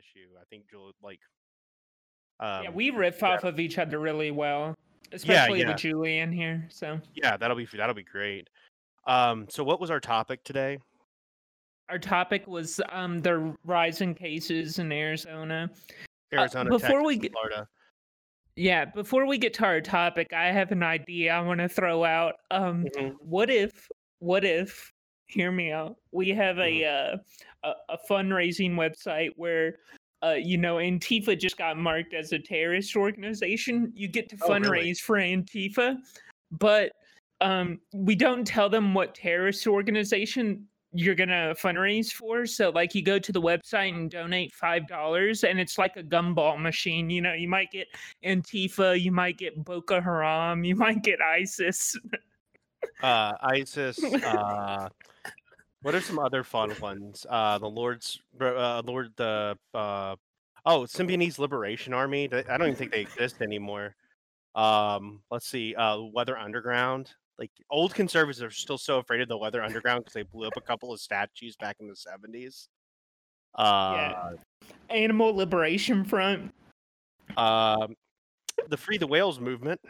[0.00, 0.28] issue.
[0.40, 1.20] I think Julie, like
[2.40, 4.74] yeah, um we riff yeah, off of each other really well,
[5.12, 6.66] especially yeah, with Julian here.
[6.70, 8.48] So yeah, that'll be that'll be great.
[9.06, 10.78] Um, so what was our topic today?
[11.90, 15.68] our topic was um the rising cases in Arizona.
[16.32, 17.68] Uh, Arizona, before Texas, we get Florida.
[18.56, 22.04] yeah, before we get to our topic, I have an idea I want to throw
[22.04, 22.34] out.
[22.50, 23.88] Um, hmm what if,
[24.20, 24.92] what if,
[25.26, 25.96] hear me out.
[26.12, 27.16] We have hmm a uh,
[27.64, 29.76] a, a fundraising website where.
[30.22, 33.90] Uh, you know, Antifa just got marked as a terrorist organization.
[33.94, 34.60] You get to Oh, really?
[34.92, 35.96] fundraise for Antifa,
[36.50, 36.92] but
[37.40, 42.44] um, we don't tell them what terrorist organization you're gonna fundraise for.
[42.46, 46.02] So, like, you go to the website and donate five dollars, and it's like a
[46.02, 47.08] gumball machine.
[47.08, 47.86] You know, you might get
[48.24, 51.96] Antifa, you might get Boko Haram, you might get ISIS.
[53.02, 53.98] Uh, ISIS.
[54.24, 54.88] Uh,
[55.82, 57.26] what are some other fun ones?
[57.28, 60.16] Uh, the Lord's uh, Lord the uh,
[60.66, 62.28] oh Symbionese Liberation Army.
[62.32, 63.94] I don't even think they exist anymore.
[64.54, 65.74] Um, let's see.
[65.74, 67.10] Uh, Weather Underground.
[67.38, 70.56] Like old conservatives are still so afraid of the Weather Underground because they blew up
[70.56, 72.68] a couple of statues back in the seventies.
[73.58, 74.30] yeah, Uh,
[74.90, 76.52] Animal Liberation Front.
[77.38, 77.94] um,
[78.68, 79.80] the Free the Whales movement.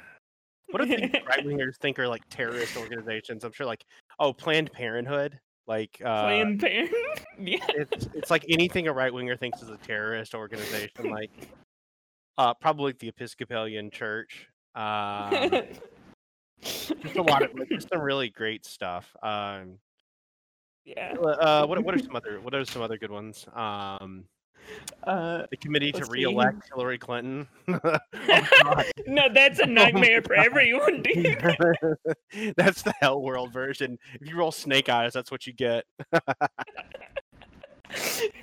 [0.70, 0.88] What do
[1.26, 3.42] right wingers think are like terrorist organizations?
[3.42, 3.84] I'm sure like
[4.20, 5.40] oh Planned Parenthood.
[5.66, 7.26] Like uh, Planned Parenthood.
[7.38, 7.64] yeah.
[7.68, 10.90] it's it's like anything a right winger thinks is a terrorist organization.
[11.10, 11.30] Like
[12.38, 14.48] uh, probably the Episcopalian Church.
[14.74, 15.62] Um,
[16.62, 19.14] just a lot of like, just some really great stuff.
[19.22, 19.78] Um,
[20.84, 21.14] yeah.
[21.14, 23.46] uh, what what are some other what are some other good ones?
[23.54, 24.24] Um,
[25.04, 26.12] Uh, the committee to let's see.
[26.12, 27.48] re-elect Hillary Clinton.
[27.68, 27.96] oh
[29.06, 31.38] no, that's a Oh nightmare for everyone, dude.
[32.56, 33.98] that's the hell world version.
[34.20, 35.84] If you roll snake eyes, that's what you get.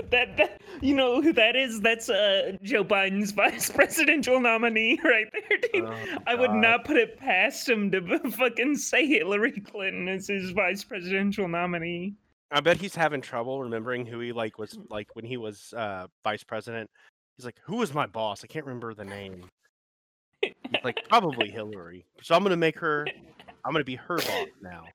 [0.10, 1.80] that, that you know who that is?
[1.82, 5.86] That's uh Joe Biden's vice presidential nominee right there, dude.
[5.86, 10.52] Oh I would not put it past him to fucking say Hillary Clinton is his
[10.52, 12.16] vice presidential nominee.
[12.52, 16.08] I bet he's having trouble remembering who he like was like when he was uh
[16.24, 16.90] vice president.
[17.38, 18.44] He's like, who was my boss?
[18.44, 19.44] I can't remember the name.
[20.42, 20.54] He's
[20.84, 22.06] like, probably Hillary.
[22.24, 23.08] So I'm gonna make her.
[23.66, 24.86] I'm gonna be her boss now.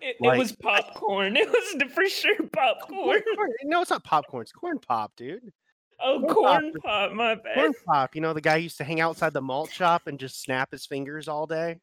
[0.00, 1.36] It, Like- it was popcorn.
[1.36, 3.04] It was for sure popcorn.
[3.06, 4.42] Corn- corn- No, it's not popcorn.
[4.42, 5.52] It's corn pop, dude.
[6.00, 6.82] Oh, Corn corn pop.
[6.84, 7.12] pop.
[7.12, 7.54] My bad.
[7.56, 8.14] Corn pop.
[8.14, 10.86] You know the guy used to hang outside the malt shop and just snap his
[10.86, 11.80] fingers all day.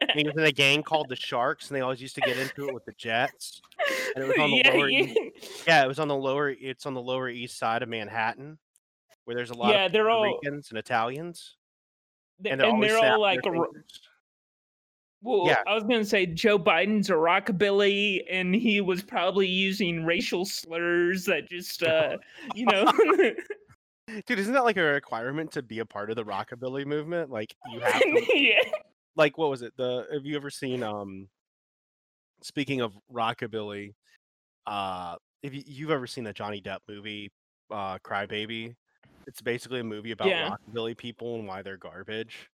[0.00, 2.36] And he was in a gang called the Sharks, and they always used to get
[2.38, 3.60] into it with the Jets.
[4.14, 5.12] And it was on the yeah, lower yeah.
[5.66, 6.50] Yeah, it was on the lower.
[6.50, 8.58] It's on the lower east side of Manhattan,
[9.24, 11.56] where there's a lot Yeah, of they're Puerto all- Ricans and Italians,
[12.44, 13.70] and they're always all like ro-
[15.22, 15.58] well, Yeah.
[15.66, 21.24] I was gonna say Joe Biden's a rockabilly, and he was probably using racial slurs
[21.26, 22.16] that just, uh,
[22.54, 22.90] you know,
[24.26, 27.30] Dude, isn't that like a requirement to be a part of the rockabilly movement?
[27.30, 28.58] Like you have to, yeah,
[29.18, 29.76] like what was it?
[29.78, 31.30] The have you ever seen um
[32.42, 33.94] speaking of rockabilly,
[34.66, 37.32] uh if you, you've ever seen the Johnny Depp movie,
[37.70, 38.76] uh Crybaby,
[39.26, 40.50] it's basically a movie about Yeah.
[40.72, 42.50] rockabilly people and why they're garbage.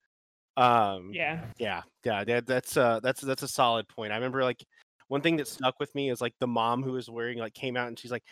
[0.57, 4.13] Um yeah, Yeah, yeah, that, that's uh that's that's a solid point.
[4.13, 4.65] I remember like
[5.09, 7.77] one thing that stuck with me is like the mom who was wearing like came
[7.79, 8.25] out and she's like,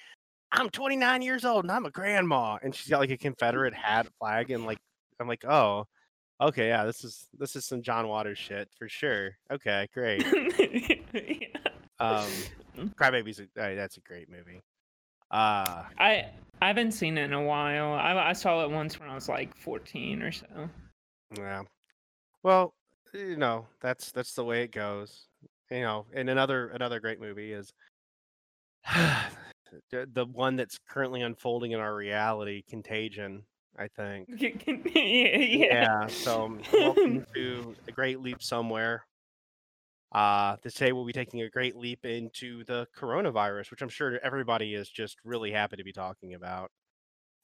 [0.52, 4.08] "I'm 29 years old and I'm a grandma," and she's got like a Confederate hat
[4.20, 4.78] flag and like
[5.20, 5.86] I'm like, "Oh,
[6.40, 10.24] okay, yeah, this is this is some John Waters shit for sure." Okay, great.
[12.00, 12.28] Um,
[12.94, 14.62] Crybaby's a, uh, that's a great movie.
[15.30, 16.26] Uh I
[16.60, 17.92] I haven't seen it in a while.
[17.92, 20.46] I I saw it once when I was like 14 or so.
[21.36, 21.62] Yeah.
[22.42, 22.74] Well,
[23.12, 25.26] you know, that's that's the way it goes.
[25.70, 27.72] You know, and another another great movie is
[29.90, 33.42] the one that's currently unfolding in our reality, Contagion,
[33.78, 34.28] I think.
[34.94, 36.06] yeah, yeah.
[36.08, 39.04] So um, welcome to a great leap somewhere.
[40.10, 44.74] Uh today we'll be taking a great leap into the coronavirus, which I'm sure everybody
[44.74, 46.70] is just really happy to be talking about.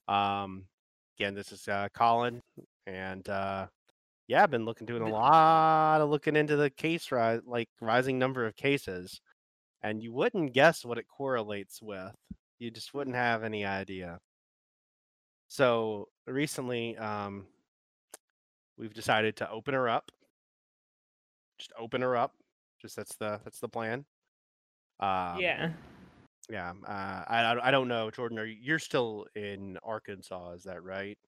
[0.09, 0.65] Um
[1.19, 2.41] again, this is uh Colin
[2.87, 3.67] and uh
[4.27, 8.19] yeah, I've been looking doing a lot of looking into the case rise like rising
[8.19, 9.21] number of cases.
[9.83, 12.15] And you wouldn't guess what it correlates with.
[12.59, 14.19] You just wouldn't have any idea.
[15.49, 17.47] So recently, um,
[18.79, 20.11] we've decided to open her up.
[21.59, 22.33] Just open her up.
[22.81, 24.05] Just that's the that's the plan.
[25.01, 25.71] Um, yeah.
[26.51, 26.73] yeah.
[26.87, 28.39] Uh, I I- I don't know, Jordan.
[28.39, 30.53] Are you, you're still in Arkansas?
[30.53, 31.19] Is that right?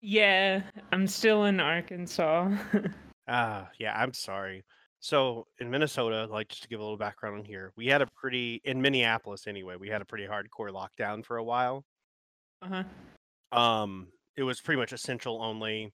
[0.00, 2.50] Yeah, I'm still in Arkansas.
[3.28, 3.94] Ah, yeah.
[3.96, 4.64] I'm sorry.
[4.98, 8.06] So in Minnesota, like just to give a little background on here, we had a
[8.08, 9.76] pretty in Minneapolis anyway.
[9.78, 11.84] We had a pretty hardcore lockdown for a while.
[12.62, 12.82] Uh huh.
[13.52, 15.92] Um, it was pretty much essential only,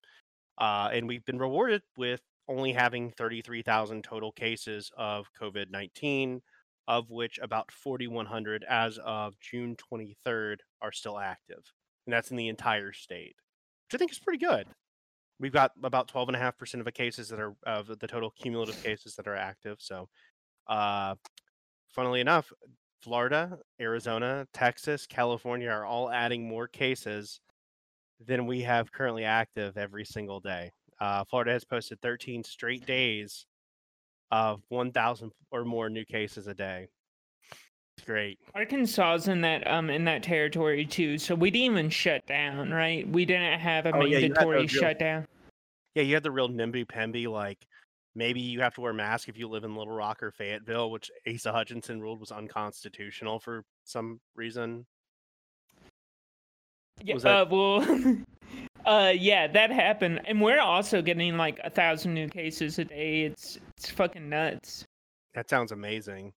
[0.58, 6.40] uh, and we've been rewarded with only having 33,000 total cases of COVID 19,
[6.86, 11.62] of which about 4,100 as of June 23rd are still active.
[12.06, 13.36] And that's in the entire state,
[13.86, 14.66] which I think is pretty good.
[15.40, 19.28] We've got about 12.5% of the cases that are of the total cumulative cases that
[19.28, 19.76] are active.
[19.80, 20.08] So,
[20.66, 21.14] uh,
[21.94, 22.52] funnily enough,
[23.02, 27.40] Florida, Arizona, Texas, California are all adding more cases
[28.26, 30.70] than we have currently active every single day.
[31.00, 33.46] Uh, Florida has posted 13 straight days
[34.30, 36.88] of 1,000 or more new cases a day.
[37.96, 38.38] It's great.
[38.54, 43.08] Arkansas's in that um in that territory too, so we didn't even shut down, right?
[43.08, 45.26] We didn't have a Oh, yeah, mandatory real- shutdown.
[45.96, 47.58] Yeah, you had the real nimby pemby like
[48.14, 50.92] maybe you have to wear a mask if you live in Little Rock or Fayetteville,
[50.92, 54.86] which Asa Hutchinson ruled was unconstitutional for some reason.
[57.02, 58.18] Yeah, that- uh, well,
[58.86, 63.22] uh, yeah, that happened, and we're also getting like a thousand new cases a day.
[63.24, 64.84] It's it's fucking nuts.
[65.34, 66.32] That sounds amazing.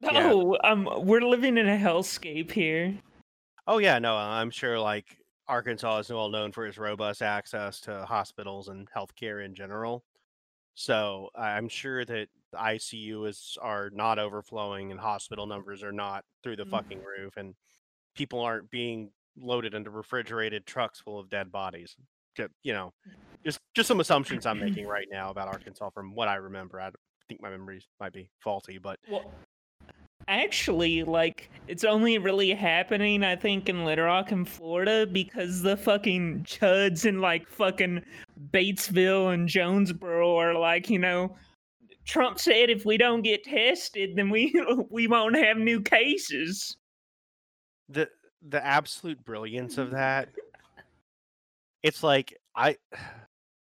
[0.00, 0.30] Yeah.
[0.32, 2.94] Oh, um, we're living in a hellscape here.
[3.66, 5.16] Oh yeah, no, I'm sure like
[5.48, 10.04] Arkansas is well known for its robust access to hospitals and healthcare in general.
[10.74, 16.24] So I'm sure that the ICU is are not overflowing and hospital numbers are not
[16.42, 16.70] through the Mm.
[16.70, 17.54] fucking roof and
[18.14, 21.96] people aren't being loaded into refrigerated trucks full of dead bodies.
[22.62, 23.12] You know, mm.
[23.44, 26.80] just just some assumptions I'm making right now about Arkansas from what I remember.
[26.80, 26.90] I
[27.28, 29.32] think my memories might be faulty, but Well,
[30.28, 35.76] actually, like, it's only really happening, I think, in Little Rock in Florida because the
[35.76, 38.02] fucking chuds in, like, fucking
[38.50, 41.36] Batesville and Jonesboro are like, you know,
[42.04, 44.54] Trump said if we don't get tested, then we
[44.90, 46.76] we won't have new cases.
[47.88, 48.08] the
[48.48, 50.28] the absolute brilliance of that
[51.82, 52.76] it's like i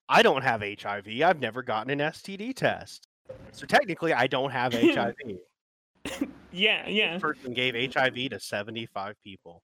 [0.09, 3.07] i don't have hiv i've never gotten an std test.
[3.53, 5.15] So technically i don't have hiv
[6.53, 7.15] Yeah, yeah.
[7.15, 9.63] This person gave hiv to 75 people.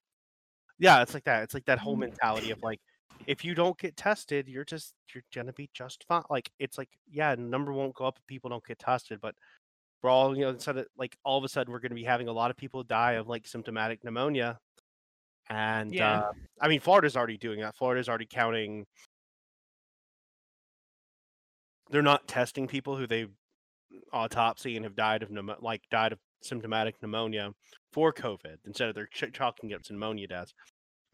[0.77, 1.43] Yeah it's like that.
[1.43, 2.01] It's like that whole mm.
[2.01, 2.79] mentality of like
[3.25, 6.23] if you don't get tested you're just you're gonna be just fine.
[6.29, 9.35] Like it's like yeah number won't go up if people don't get tested but
[10.01, 12.03] we're all you know instead of like all of a sudden we're going to be
[12.03, 14.59] having a lot of people die of like symptomatic pneumonia
[15.49, 16.19] and Yeah.
[16.19, 16.31] uh,
[16.61, 18.85] i mean florida's already doing that florida's already counting
[21.89, 23.27] they're not testing people who they
[24.11, 27.51] autopsy and have died of pneumo- like died of symptomatic pneumonia
[27.91, 30.53] for covid instead of they're ch- chalking it to pneumonia deaths.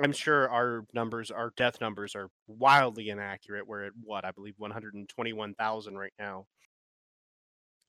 [0.02, 4.54] I'm sure our numbers our death numbers are wildly inaccurate we're at what i believe
[4.58, 6.46] 121000 right now.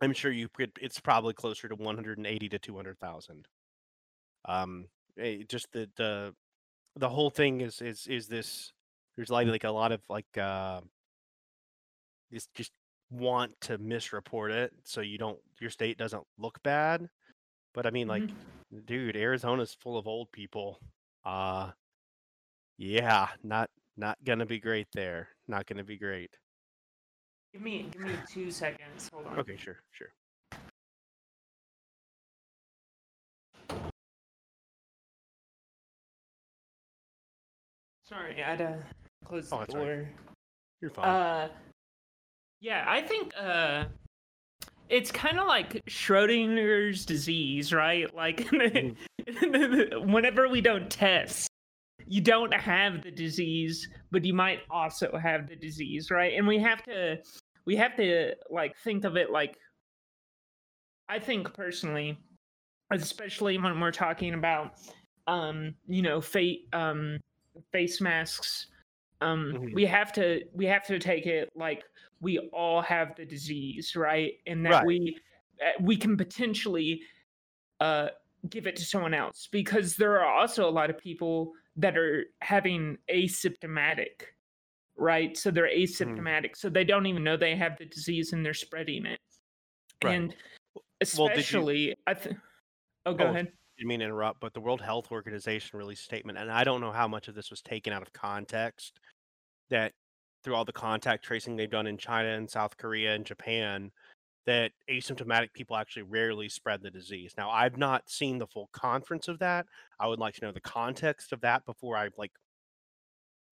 [0.00, 3.46] I'm sure you could it's probably closer to 180 to 200000
[4.48, 4.86] um
[5.48, 6.34] just the the
[6.96, 8.72] the whole thing is is is this
[9.16, 10.80] there's like like a lot of like uh
[12.32, 12.72] just just
[13.10, 17.08] want to misreport it so you don't your state doesn't look bad
[17.74, 18.86] but i mean like Mhm.
[18.86, 20.78] dude arizona's full of old people
[21.24, 21.70] uh
[22.78, 26.30] yeah not not gonna be great there not gonna be great
[27.52, 29.10] Give me give me two seconds.
[29.12, 29.38] Hold on.
[29.40, 30.12] okay sure sure
[38.10, 38.78] Sorry, I had to
[39.24, 39.86] close Oh, the that's all right.
[39.86, 40.08] door.
[40.82, 41.48] you're fine Uh,
[42.60, 43.84] yeah, I think uh,
[44.88, 48.12] it's kind of like Schrodinger's disease, right?
[48.14, 48.46] Like,
[50.02, 51.48] whenever we don't test,
[52.06, 56.34] you don't have the disease, but you might also have the disease, right?
[56.36, 57.18] And we have to,
[57.64, 59.56] we have to like think of it like,
[61.08, 62.18] I think personally,
[62.90, 64.74] especially when we're talking about,
[65.28, 67.18] um, you know, fate, um,
[67.72, 68.66] face masks.
[69.20, 69.74] Um Mhm.
[69.74, 71.84] we have to we have to take it like
[72.20, 74.34] we all have the disease right?
[74.46, 74.86] And that Right.
[74.86, 75.18] we
[75.62, 77.02] uh, we can potentially
[77.80, 78.08] uh
[78.48, 79.48] give it to someone else.
[79.52, 84.22] Because there are also a lot of people that are having asymptomatic
[84.96, 85.34] right?
[85.36, 86.56] So they're asymptomatic.
[86.56, 89.18] So they don't even know they have the disease and they're spreading it.
[90.04, 90.14] Right.
[90.14, 90.36] and
[90.74, 92.38] Well, did you- especially i think
[93.06, 96.04] oh go Oh, ahead didn't mean to interrupt, but the World Health Organization released a
[96.04, 99.00] statement, and I don't know how much of this was taken out of context.
[99.70, 99.92] That
[100.44, 103.90] through all the contact tracing they've done in China and South Korea and Japan,
[104.46, 107.34] that asymptomatic people actually rarely spread the disease.
[107.38, 109.66] Now, I've not seen the full conference of that.
[109.98, 112.32] I would like to know the context of that before I like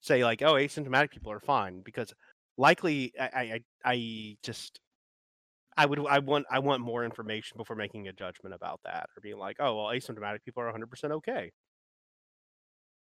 [0.01, 2.13] say like, oh, asymptomatic people are fine, because
[2.57, 4.81] likely I I, I I just
[5.79, 9.21] I would I want I want more information before making a judgment about that or
[9.23, 11.53] being like, oh well, asymptomatic people are 100% okay.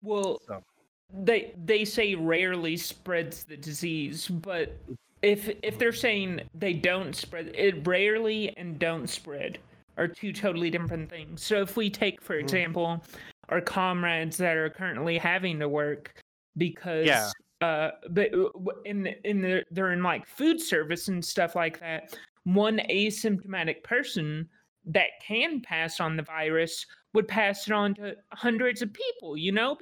[0.04, 0.64] Well, So-
[1.12, 4.78] they they say rarely spreads the disease, but
[5.24, 9.58] if if they're saying they don't spread it rarely and don't spread
[9.98, 11.42] are two totally different things.
[11.44, 12.42] So if we take for Mhm.
[12.42, 13.04] example
[13.50, 16.22] our comrades that are currently having to work
[16.58, 17.32] because Yeah.
[17.62, 22.16] uh but w- in in the they're in like food service and stuff like that
[22.48, 24.48] one asymptomatic person
[24.86, 29.52] that can pass on the virus would pass it on to hundreds of people you
[29.52, 29.78] know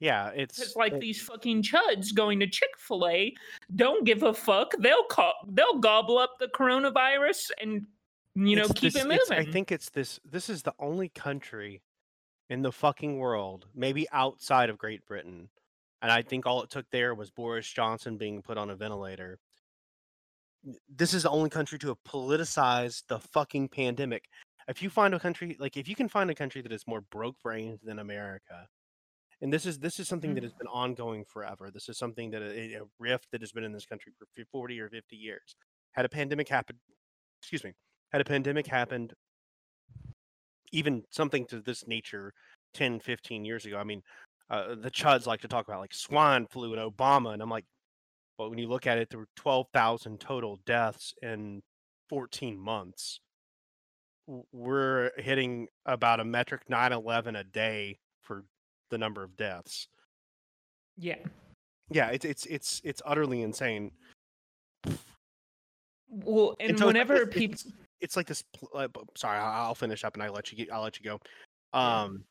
[0.00, 3.34] Yeah, it's because like it- these fucking chuds going to chick-fil-a
[3.76, 7.86] don't give a fuck they'll call they'll gobble up the coronavirus and
[8.34, 10.18] you know keep this- it moving I think it's this.
[10.24, 11.82] This is the only country
[12.48, 15.50] in the fucking world, maybe outside of Great Britain,
[16.02, 19.38] and I think all it took there was Boris Johnson being put on a ventilator.
[20.88, 24.24] This is the only country to have politicized the fucking pandemic.
[24.68, 27.00] If you find a country like if you can find a country that is more
[27.00, 28.68] broke brained than America,
[29.42, 30.44] and this is this is something that Mhm.
[30.44, 31.70] has been ongoing forever.
[31.72, 34.80] This is something that a, a rift that has been in this country for 40
[34.80, 35.56] or 50 years.
[35.92, 36.80] Had a pandemic happen,
[37.40, 37.74] excuse me,
[38.12, 39.14] had a pandemic happened
[40.72, 42.32] even something to this nature
[42.74, 44.02] 10 15 years ago i mean
[44.50, 47.64] uh, the chuds like to talk about like swine flu and obama and i'm like
[48.40, 51.60] but when you look at it there were 12,000 total deaths in
[52.08, 53.20] 14 months.
[54.50, 58.44] We're hitting about a metric 911 a day for
[58.88, 59.88] the number of deaths.
[60.96, 61.16] Yeah.
[61.90, 63.90] Yeah it's it's it's it's utterly insane.
[66.08, 67.66] Well and, so whenever people it's,
[68.00, 70.72] it's like this pl- uh, sorry I- i'll finish up and i'll let you get
[70.72, 71.20] i'll let you go.
[71.78, 72.24] Um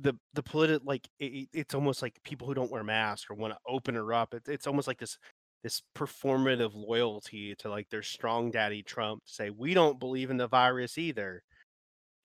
[0.00, 3.52] the the politi- like it- it's almost like people who don't wear masks or want
[3.52, 5.18] to open her up it, it's almost like this
[5.64, 10.36] this performative loyalty to like their strong daddy trump to say we don't believe in
[10.36, 11.42] the virus either.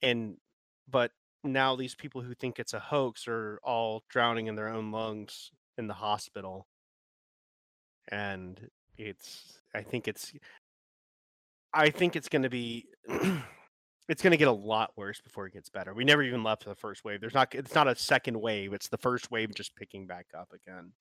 [0.01, 0.37] And
[0.89, 1.11] but
[1.43, 5.51] now these people who think it's a hoax are all drowning in their own lungs
[5.77, 6.67] in the hospital.
[8.09, 10.31] And it's i think it's
[11.73, 12.87] i think it's going to be
[14.09, 15.93] it's going to get a lot worse before it gets better.
[15.93, 17.21] We never even left the first wave.
[17.21, 20.51] There's not it's not a second wave it's the first wave just picking back up
[20.53, 20.91] again.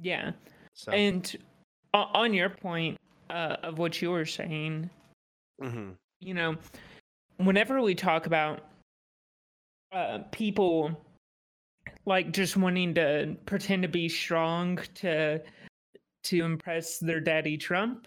[0.00, 0.32] Yeah
[0.74, 1.36] so and
[1.94, 2.98] on your point
[3.30, 4.88] uh, of what you were saying
[5.60, 6.56] mhm, you know,
[7.36, 8.60] whenever we talk about
[9.90, 11.04] uh, people
[12.06, 15.42] like just wanting to pretend to be strong to
[16.24, 18.06] to impress their daddy Trump,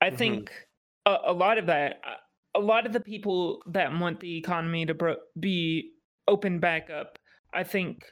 [0.00, 0.18] I Mhm.
[0.18, 0.66] think
[1.06, 2.00] a, a lot of that,
[2.54, 5.92] a lot of the people that want the economy to bro- be
[6.28, 7.18] open back up,
[7.52, 8.04] I think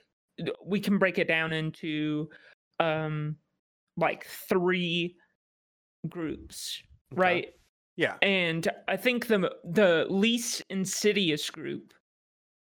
[0.64, 2.28] we can break it down into
[2.80, 3.37] um
[3.96, 5.16] like three
[6.08, 6.82] groups,
[7.12, 7.20] Okay.
[7.20, 7.49] right?
[7.96, 11.92] yeah and I think the the least insidious group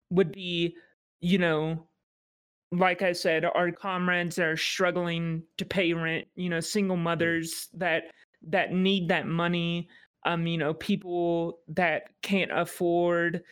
[0.09, 0.75] would be,
[1.21, 1.87] you know,
[2.71, 6.27] like I said, our comrades that are struggling to pay rent.
[6.35, 8.03] You know, single mothers that
[8.47, 9.87] that need that money.
[10.25, 13.43] Um, you know, people that can't afford,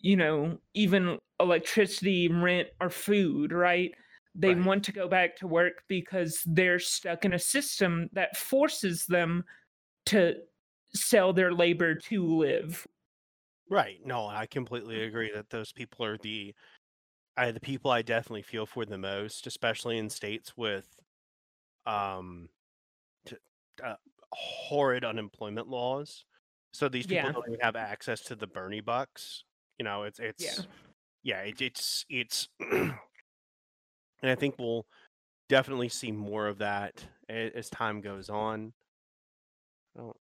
[0.00, 3.52] you know, even electricity, rent, or food.
[3.52, 3.92] Right?
[4.34, 4.56] They Right.
[4.56, 9.44] want to go back to work because they're stuck in a system that forces them
[10.06, 10.36] to
[10.94, 12.86] sell their labor to live.
[13.68, 14.04] Right.
[14.04, 16.54] No, I completely agree that those people are the
[17.36, 21.00] I the people I definitely feel for the most, especially in states with
[21.86, 22.50] um
[23.26, 23.36] t-
[23.82, 23.96] uh,
[24.32, 26.24] horrid unemployment laws.
[26.72, 27.32] So these people Yeah.
[27.32, 29.44] don't even have access to the Bernie bucks.
[29.78, 30.66] You know, it's it's
[31.22, 32.94] yeah, it, it's it's and
[34.22, 34.86] I think we'll
[35.48, 38.72] definitely see more of that a- as time goes on.
[39.98, 40.14] Oh,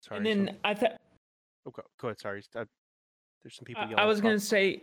[0.00, 0.18] sorry.
[0.18, 1.00] and then I thought
[1.66, 2.18] oh, go, ahead.
[2.18, 2.64] Sorry, uh,
[3.42, 3.84] there's some people.
[3.96, 4.82] I, I was gonna say,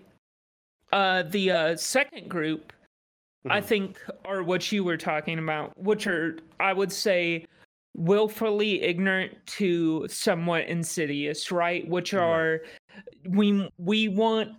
[0.92, 2.74] uh, the uh, second group,
[3.50, 3.66] I Mhm.
[3.66, 7.48] think, are what you were talking about, which are I would say
[7.98, 11.86] willfully ignorant to somewhat insidious, right?
[11.90, 12.62] Which are
[13.28, 14.52] we we want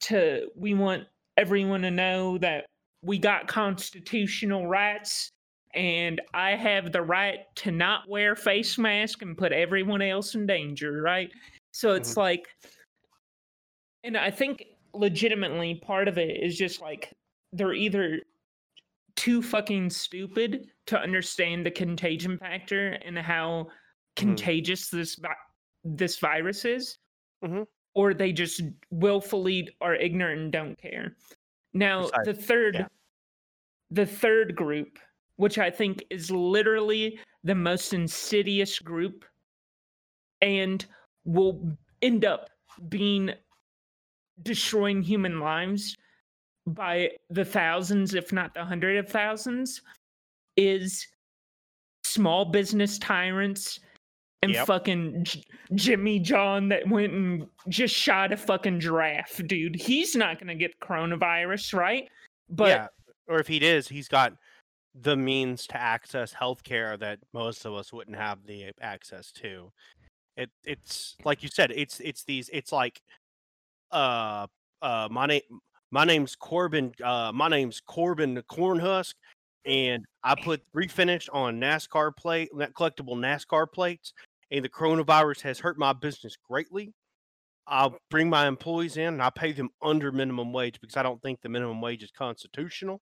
[0.00, 1.04] to we want
[1.36, 2.66] everyone to know that
[3.02, 5.30] we got constitutional rights
[5.74, 10.46] and I have the right to not wear face mask and put everyone else in
[10.46, 11.30] danger, right?
[11.72, 12.20] So it's mm-hmm.
[12.20, 12.46] like
[14.04, 17.10] and I think legitimately part of it is just like
[17.52, 18.20] they're either
[19.16, 23.68] too fucking stupid to understand the contagion factor and how
[24.16, 25.34] contagious this vi-
[25.84, 26.98] this virus is
[27.44, 27.66] Mhm.
[27.94, 31.16] or they just willfully are ignorant and don't care
[31.74, 32.88] now the third yeah.
[33.90, 34.98] the third group
[35.36, 39.24] which i think is literally the most insidious group
[40.40, 40.86] and
[41.24, 42.48] will end up
[42.88, 43.30] being
[44.42, 45.96] destroying human lives
[46.66, 49.80] by the thousands, if not the hundred of thousands,
[50.56, 51.06] is
[52.04, 53.80] small business tyrants
[54.42, 54.66] and Yep.
[54.66, 55.44] fucking J-
[55.74, 59.74] Jimmy John that went and just shot a fucking giraffe, dude.
[59.74, 62.08] He's not gonna get coronavirus, right?
[62.48, 62.86] But yeah,
[63.26, 64.34] or if he is, he's got
[64.94, 69.72] the means to access healthcare that most of us wouldn't have the access to.
[70.36, 73.00] It it's like you said, it's it's these it's like
[73.90, 74.46] uh
[74.82, 75.42] uh my name
[75.90, 79.14] my name's Corbin uh my name's Corbin Cornhusk
[79.66, 84.12] and I put refinish on NASCAR plate collectible NASCAR plates
[84.50, 86.94] and the coronavirus has hurt my business greatly.
[87.66, 91.20] I'll bring my employees in and I pay them under minimum wage because I don't
[91.20, 93.00] think the minimum wage is constitutional.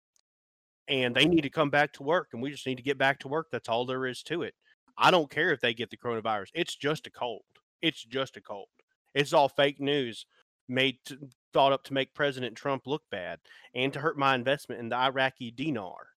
[0.87, 3.19] And they need to come back to work and we just need to get back
[3.19, 3.47] to work.
[3.51, 4.55] That's all there is to it.
[4.97, 6.47] I don't care if they get the coronavirus.
[6.55, 7.43] It's just a cold.
[7.81, 8.67] It's just a cold.
[9.13, 10.25] It's all fake news
[10.67, 11.17] made to,
[11.53, 13.39] thought up to make President Trump look bad
[13.75, 16.14] and to hurt my investment in the Iraqi dinar.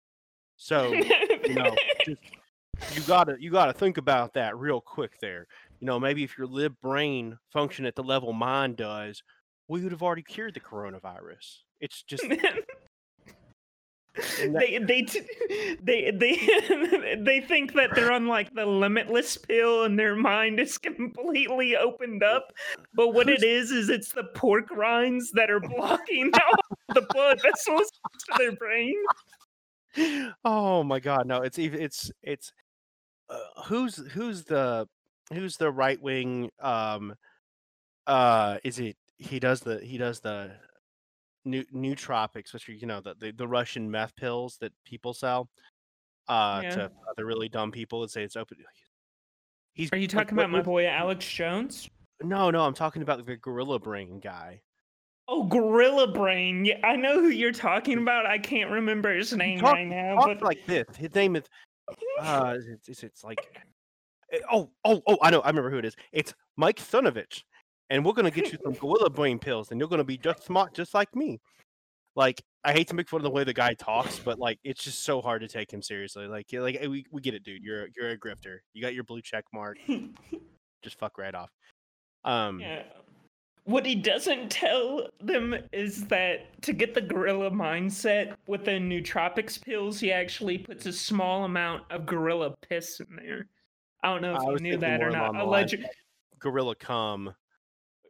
[0.58, 1.74] So you know,
[2.04, 2.20] just
[2.94, 5.46] you gotta you gotta think about that real quick there.
[5.80, 9.22] You know, maybe if your lib brain functioned at the level mine does,
[9.68, 11.60] we would have already cured the coronavirus.
[11.80, 12.24] It's just
[14.40, 15.02] they they
[15.82, 20.76] they they they think that they're on like the limitless pill and their mind is
[20.78, 22.52] completely opened up
[22.94, 26.60] but what it is is it's the pork rinds that are blocking out
[26.94, 28.96] the blood vessels to their brain
[30.45, 32.52] oh my god, no, it's even it's it's
[33.30, 34.87] uh, who's who's the
[35.33, 37.14] who's the right wing um
[38.07, 40.50] uh is it he does the he does the
[41.45, 45.49] new nootropics which are you know the, the the Russian meth pills that people sell
[46.28, 46.71] uh Yeah.
[46.71, 48.59] to other really dumb people and say it's open
[49.75, 51.88] he's are you like, talking what- about my boy alex jones
[52.23, 54.62] no no I'm talking about the gorilla brain guy
[55.28, 56.64] oh gorilla brain.
[56.64, 58.26] Yeah i know who you're talking about.
[58.26, 60.85] I can't remember his name talk- right now talks but like this.
[60.96, 61.44] His name is
[62.20, 63.38] uh it's, it's, it's like
[64.33, 65.96] eh, oh oh oh i know i remember who it is.
[66.12, 67.42] It's mike Cernovich.
[67.90, 70.74] and we're gonna get you some gorilla brain pills and you're gonna be just smart
[70.74, 71.40] just like me.
[72.16, 74.83] Like i hate to make fun of the way the guy talks but like it's
[74.83, 76.26] just so hard to take him seriously.
[76.26, 77.62] Like like we, we get it dude.
[77.62, 78.59] You're you're a grifter.
[78.74, 79.79] You got your blue check mark.
[80.83, 81.50] Just fuck right off.
[82.24, 82.83] Um Yeah.
[83.68, 89.62] What he doesn't tell them is that to get the gorilla mindset with the nootropics
[89.62, 93.46] pills, he actually puts a small amount of gorilla piss in there.
[94.02, 95.37] I don't know if I you knew that or not.
[95.37, 95.85] Alleged,
[96.38, 97.33] gorilla cum uh,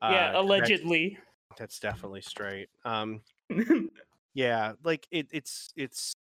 [0.03, 1.19] yeah, that's- allegedly.
[1.57, 3.21] that's definitely straight um
[4.35, 6.15] yeah like it, it's it's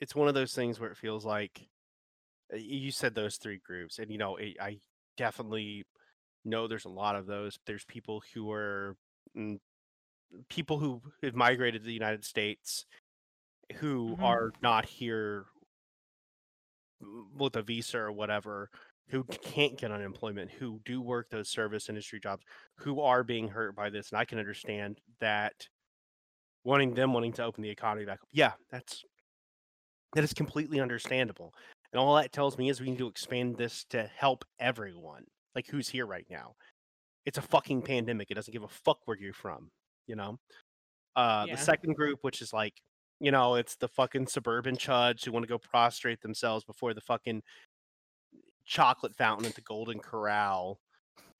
[0.00, 1.68] it's one of those things where it feels like
[2.52, 4.76] uh, you said those three groups and you know it, i
[5.16, 5.84] definitely
[6.44, 8.96] know there's a lot of those there's people who are
[9.36, 9.58] mm,
[10.48, 12.86] people who have migrated to the united states
[13.76, 14.22] who Mhm.
[14.22, 15.46] are not here
[17.36, 18.70] with a visa or whatever
[19.08, 22.44] who can't get unemployment who do work those service industry jobs
[22.76, 25.68] who are being hurt by this and i can understand that
[26.64, 29.04] wanting them wanting to open the economy back up yeah that's
[30.14, 31.54] that is completely understandable
[31.92, 35.24] and all that tells me is we need to expand this to help everyone
[35.54, 36.54] like who's here right now
[37.26, 39.70] it's a fucking pandemic it doesn't give a fuck where you're from
[40.06, 40.38] you know
[41.16, 41.54] uh Yeah.
[41.56, 42.74] the second group which is like
[43.20, 47.00] you know it's the fucking suburban chuds who want to go prostrate themselves before the
[47.00, 47.42] fucking
[48.64, 50.78] chocolate fountain at the golden corral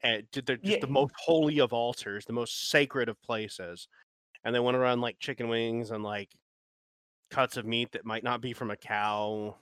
[0.02, 0.80] and they're just Yeah.
[0.80, 3.88] the most holy of altars the most sacred of places
[4.44, 6.30] and they want to run like chicken wings and like
[7.30, 9.56] cuts of meat that might not be from a cow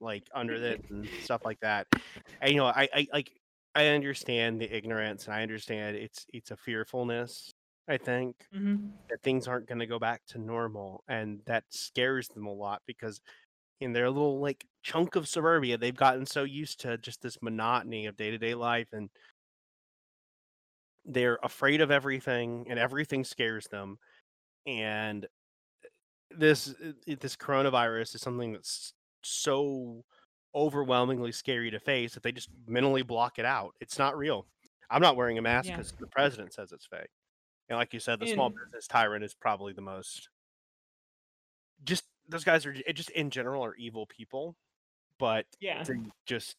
[0.00, 1.86] like under it and stuff like that
[2.42, 3.32] and you know i i like
[3.76, 7.52] i understand the ignorance and i understand it's it's a fearfulness
[7.88, 8.98] i think Mhm.
[9.10, 12.82] that things aren't going to go back to normal and that scares them a lot
[12.86, 13.20] because
[13.80, 18.06] in their little like chunk of suburbia they've gotten so used to just this monotony
[18.06, 19.10] of day-to-day life and
[21.04, 23.98] they're afraid of everything and everything scares them
[24.66, 25.28] and
[26.30, 28.92] this uh, this coronavirus is something that's
[29.24, 30.04] so
[30.56, 34.46] overwhelmingly scary to face that they just mentally block it out it's not real
[34.90, 35.76] i'm not wearing a mask Yeah.
[35.76, 37.10] because the president says it's fake
[37.68, 40.30] and like you said the small business tyrant is probably the most
[41.84, 44.56] just those guys are just in general are evil people
[45.18, 45.84] but Yeah.
[46.26, 46.56] just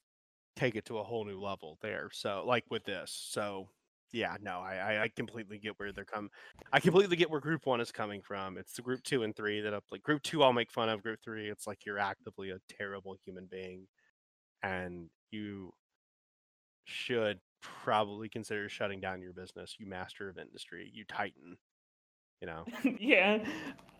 [0.55, 2.09] take it to a whole new level there.
[2.11, 3.69] So like with this, so
[4.11, 6.29] yeah, no, I I- I completely get where they're come.
[6.71, 8.57] I completely get where Group One is coming from.
[8.57, 10.43] It's the Group Two and Three that up like Group Two.
[10.43, 11.49] I'll make fun of Group Three.
[11.49, 13.87] It's like you're actively a terrible human being,
[14.63, 15.73] and you
[16.85, 19.75] should probably consider shutting down your business.
[19.79, 20.89] You master of industry.
[20.93, 21.57] You titan.
[22.41, 22.65] You know.
[22.99, 23.43] yeah.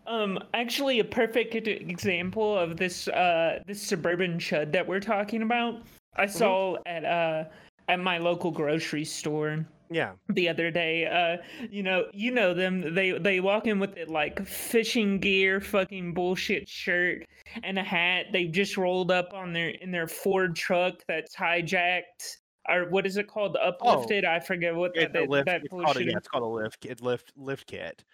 [0.06, 5.82] Um, actually, a perfect example of this uh this suburban chud that we're talking about,
[6.16, 7.44] I saw at uh
[7.88, 10.12] at my local grocery store Yeah.
[10.28, 11.06] the other day.
[11.06, 12.94] Uh, you know, you know them.
[12.94, 17.24] They they walk in with it like fishing gear, fucking bullshit shirt,
[17.62, 18.26] and a hat.
[18.32, 22.36] They've just rolled up on their in their Ford truck that's hijacked.
[22.68, 23.56] Or what is it called?
[23.62, 24.26] Uplifted?
[24.26, 25.46] I forget what that, lift.
[25.46, 26.84] that it's called a, yeah, it's called a lift.
[26.84, 28.04] It lift lift kit,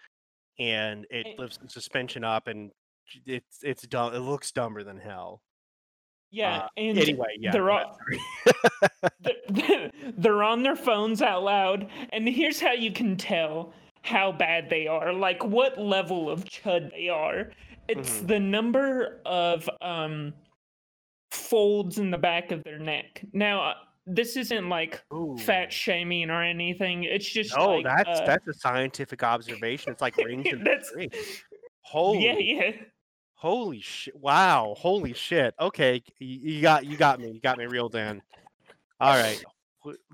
[0.60, 2.70] and it lifts the suspension up, and
[3.26, 4.14] it's it's dumb.
[4.14, 5.42] It looks dumber than hell.
[6.34, 7.52] Yeah, uh, and Anyway, yeah.
[7.52, 7.96] they're all-
[9.50, 14.68] they're, they're on their phones out loud and here's how you can tell how bad
[14.68, 17.50] they are like what level of chud they are
[17.88, 18.26] it's Mhm.
[18.26, 20.34] the number of um
[21.30, 23.74] folds in the back of their neck now uh,
[24.06, 25.36] this isn't like Ooh.
[25.38, 29.92] fat shaming or anything it's just No, like, that's uh, that's a scientific observation.
[29.92, 30.92] It's like rings and that's
[31.82, 32.70] Holy, yeah yeah
[33.44, 34.16] holy shit!
[34.16, 35.54] Wow, holy shit.
[35.60, 37.30] Okay, you, got you got me.
[37.30, 38.22] You got me reeled in.
[39.00, 39.44] All right.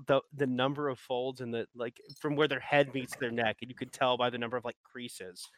[0.05, 3.57] The the number of folds and the like from where their head meets their neck,
[3.61, 5.49] and you could tell by the number of like creases.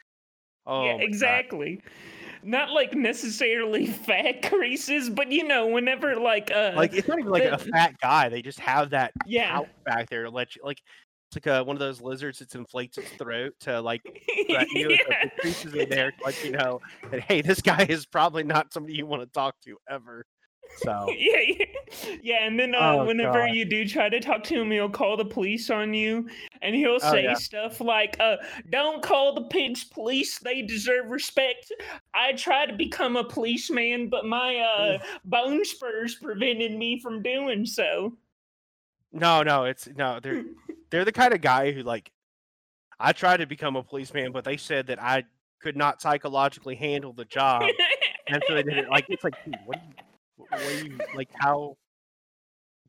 [0.66, 1.04] Oh, yeah, my God.
[1.04, 1.82] exactly.
[2.44, 7.32] Not like necessarily fat creases, but you know, whenever like uh Like it's not even
[7.32, 8.30] like a fat guy.
[8.30, 9.52] They just have that yeah.
[9.58, 10.80] pouch back there to let you like.
[11.36, 14.02] It's like a, one of those lizards that inflates its throat to like
[14.50, 14.89] threaten you.
[14.89, 15.26] yeah.
[15.41, 16.80] The in there, let you know
[17.12, 20.26] that hey, this guy is probably not somebody you want to talk to ever.
[20.76, 21.65] So yeah, yeah,
[22.24, 23.56] yeah, and then uh, Oh, whenever God.
[23.56, 26.28] you do try to talk to him, he'll call the police on you,
[26.63, 27.36] and he'll Oh, say yeah.
[27.36, 28.38] stuff like, uh,
[28.72, 31.72] "Don't call the pigs police; they deserve respect."
[32.15, 37.67] I tried to become a policeman, but my uh, bone spurs prevented me from doing
[37.67, 38.17] so.
[39.13, 40.19] No, no, it's no.
[40.21, 40.43] They're
[40.89, 42.12] they're the kind of guy who like.
[42.99, 45.23] I tried to become a policeman, but they said that I
[45.62, 47.63] could not psychologically handle the job,
[48.28, 48.89] and so they did it.
[48.89, 49.95] Like it's like, dude, what do you,
[50.38, 51.30] what, what do you like?
[51.34, 51.76] How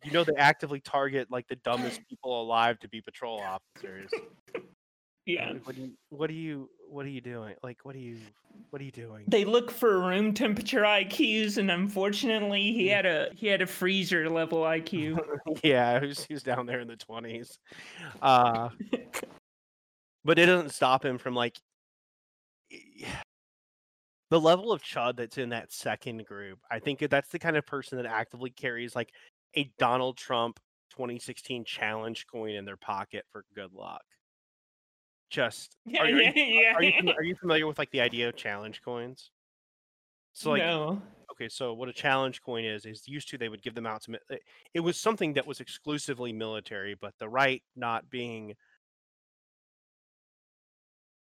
[0.04, 4.10] you know they actively target like the dumbest people alive to be patrol officers?
[5.26, 5.52] Yeah.
[5.52, 7.54] Like, What do you what do you what are you doing?
[7.62, 8.18] Like what are you
[8.70, 9.24] what are you doing?
[9.28, 14.28] They look for room temperature IQs, and unfortunately, he had a he had a freezer
[14.28, 15.18] level IQ.
[15.62, 17.58] yeah, he's who's down there in the twenties.
[18.20, 18.68] Uh
[20.24, 21.58] but it doesn't stop him from like
[24.30, 26.58] the level of chud that's in that second group.
[26.70, 29.10] I think that's the kind of person that actively carries like
[29.56, 30.58] a Donald Trump
[30.90, 34.02] 2016 challenge coin in their pocket for good luck.
[35.34, 36.74] Just yeah, are, yeah, you, yeah.
[36.74, 39.30] are you are you familiar with like the idea of challenge coins?
[40.32, 41.02] So like no.
[41.32, 44.02] okay, so what a challenge coin is is used to they would give them out
[44.02, 44.36] to uh,
[44.74, 48.54] it was something that was exclusively military, but the right not being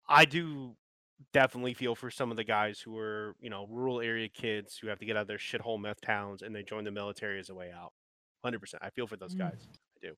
[0.06, 0.76] I do
[1.32, 4.88] definitely feel for some of the guys who are, you know, rural area kids who
[4.88, 7.48] have to get out of their shithole meth towns and they join the military as
[7.48, 7.94] a way out.
[8.44, 8.74] 100%.
[8.82, 9.38] I feel for those Mm.
[9.38, 9.66] guys.
[9.96, 10.14] I do.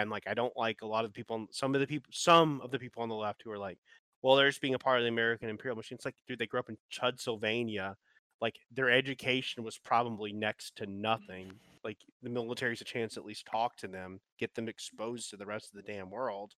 [0.00, 2.60] And like I don't like a lot of the people some of the people some
[2.62, 3.78] of the people on the left who are like,
[4.22, 5.96] well, they're just being a part of the American imperial machine.
[5.96, 7.94] It's like, dude, they grew up in Chudsylvania
[8.40, 11.52] like their education was probably next to nothing.
[11.84, 15.36] Like the military's a chance to at least talk to them, get them exposed to
[15.36, 16.54] the rest of the damn world.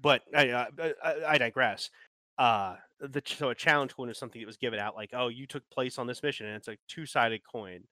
[0.00, 0.66] But I, uh,
[1.04, 1.90] I- I, digress.
[2.38, 5.46] Uh, the so a challenge coin is something that was given out, like, oh, you
[5.46, 7.84] took place on this mission, and it's a two-sided coin.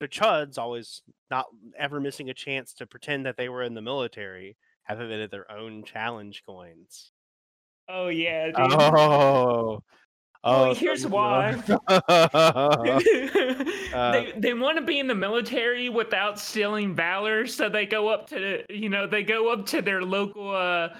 [0.00, 1.46] The Chuds always not
[1.78, 5.50] ever missing a chance to pretend that they were in the military, have invented their
[5.50, 7.10] own challenge coins.
[7.88, 8.54] Oh yeah, dude.
[8.58, 9.82] Oh,
[10.44, 11.60] Well, oh, here's so- why.
[13.94, 18.08] Uh, they they want to be in the military without stealing valor, so they go
[18.08, 20.90] up to you know they go up to their local uh,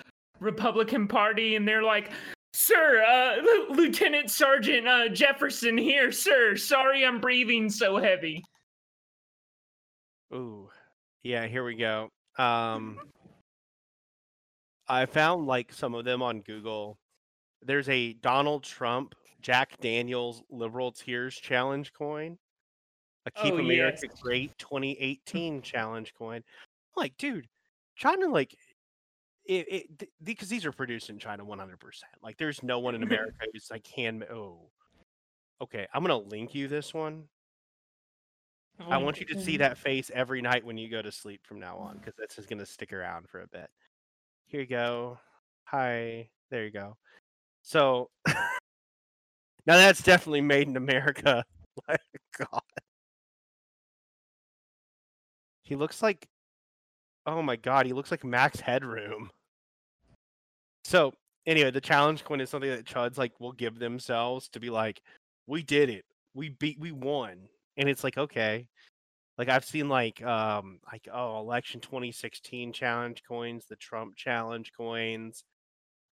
[0.41, 2.11] Republican Party and they're like,
[2.55, 6.57] "Sir, uh, Lieutenant Sergeant uh, Jefferson here, sir.
[6.57, 8.43] Sorry, I'm breathing so heavy."
[10.33, 10.69] Ooh,
[11.23, 12.11] yeah, here we go.
[12.37, 12.99] Um,
[14.87, 16.99] I found like some of them on Google.
[17.63, 22.39] There's a Donald Trump Jack Daniels Liberal Tears Challenge coin,
[23.27, 24.21] a Keep Oh, America yes.
[24.21, 26.37] Great 2018 challenge coin.
[26.37, 27.49] I'm like, dude,
[27.97, 28.55] China like
[29.45, 31.77] it, it th- because these are produced in China 100%.
[32.23, 34.25] Like, there's no one in America who's like hand.
[34.31, 34.71] Oh,
[35.61, 35.87] okay.
[35.93, 37.25] I'm gonna link you this one.
[38.81, 41.45] I Oh want you to see that face every night when you go to sleep
[41.45, 43.69] from now on, because that's just gonna stick around for a bit.
[44.47, 45.19] Here you go.
[45.65, 46.29] Hi.
[46.51, 46.97] There you go.
[47.63, 48.35] So now
[49.67, 51.45] that's definitely made in America.
[51.89, 51.97] My
[52.39, 52.63] God.
[55.63, 56.29] He looks like
[57.29, 59.31] oh my god, he looks like Max Headroom.
[60.85, 61.13] So
[61.47, 65.03] anyway, the challenge coin is something that chuds like will give themselves to be like,
[65.47, 68.69] we did it, we beat, we won, and it's like okay,
[69.39, 75.45] like I've seen like um like oh election 2016 challenge coins, the Trump challenge coins.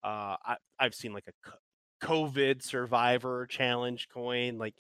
[0.04, 4.58] Uh, I I've seen like a COVID survivor challenge coin.
[4.58, 4.74] Like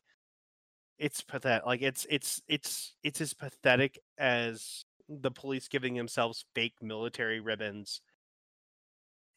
[0.98, 1.66] it's pathetic.
[1.66, 8.00] Like it's it's it's it's as pathetic as the police giving themselves fake military ribbons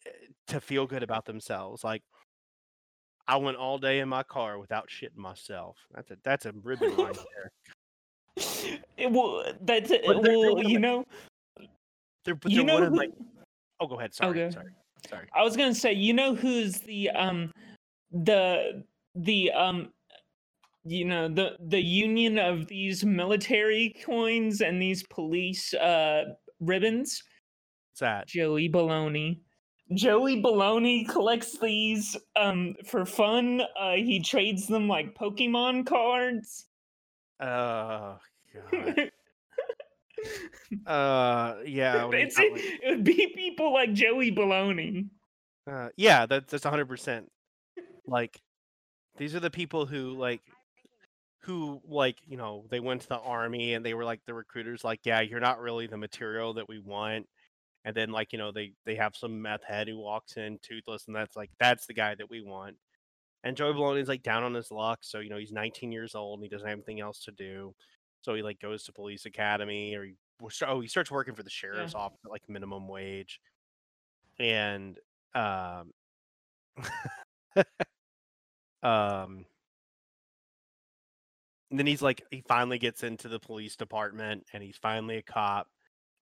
[0.06, 0.10] eh,
[0.48, 1.84] to feel good about themselves.
[1.84, 2.04] Like
[3.28, 5.78] I went all day in my car without shitting myself.
[5.94, 7.52] That's a that's a ribbon right there.
[8.98, 10.04] It, well, that's it.
[10.06, 11.04] Well, they're you know,
[12.24, 13.12] they're, you know who, like.
[13.80, 14.14] Oh, go ahead.
[14.14, 14.44] Sorry.
[14.44, 14.54] Okay.
[14.54, 14.72] Sorry.
[15.10, 15.28] Sorry.
[15.36, 17.52] I was gonna say, you know, who's the um,
[18.12, 18.84] the
[19.16, 19.90] the um,
[20.86, 26.24] you know, the the union of these military coins and these police uh
[26.60, 27.22] ribbons.
[27.92, 28.28] What's that?
[28.28, 29.40] Joey Baloney.
[29.94, 33.62] Joey Baloney collects these um for fun.
[33.80, 36.66] Uh, he trades them like Pokemon cards.
[37.40, 38.18] Oh
[38.72, 39.12] god.
[40.86, 42.10] uh yeah.
[42.12, 42.52] It's, it,
[42.84, 45.10] it would be people like Joey Baloney.
[45.70, 47.30] Uh, yeah, that, that's hundred percent.
[48.06, 48.42] Like,
[49.18, 50.42] these are the people who like,
[51.42, 54.84] who like you know they went to the army and they were like the recruiters
[54.84, 57.28] like, yeah, you're not really the material that we want.
[57.88, 61.06] And then like you know they they have some meth head who walks in toothless
[61.08, 62.76] and that's like that's the guy that we want.
[63.46, 66.40] And Joey Baloney's like down on his luck, so you know he's 19 years old
[66.40, 67.74] and he doesn't have anything else to do.
[68.24, 70.16] So he like goes to police academy or he
[70.68, 72.00] oh he starts working for the sheriff's yeah.
[72.02, 73.40] office at like minimum wage,
[74.38, 74.98] and
[75.34, 75.94] um,
[78.84, 79.46] um,
[81.72, 85.22] and then he's like he finally gets into the police department and he's finally a
[85.22, 85.70] cop.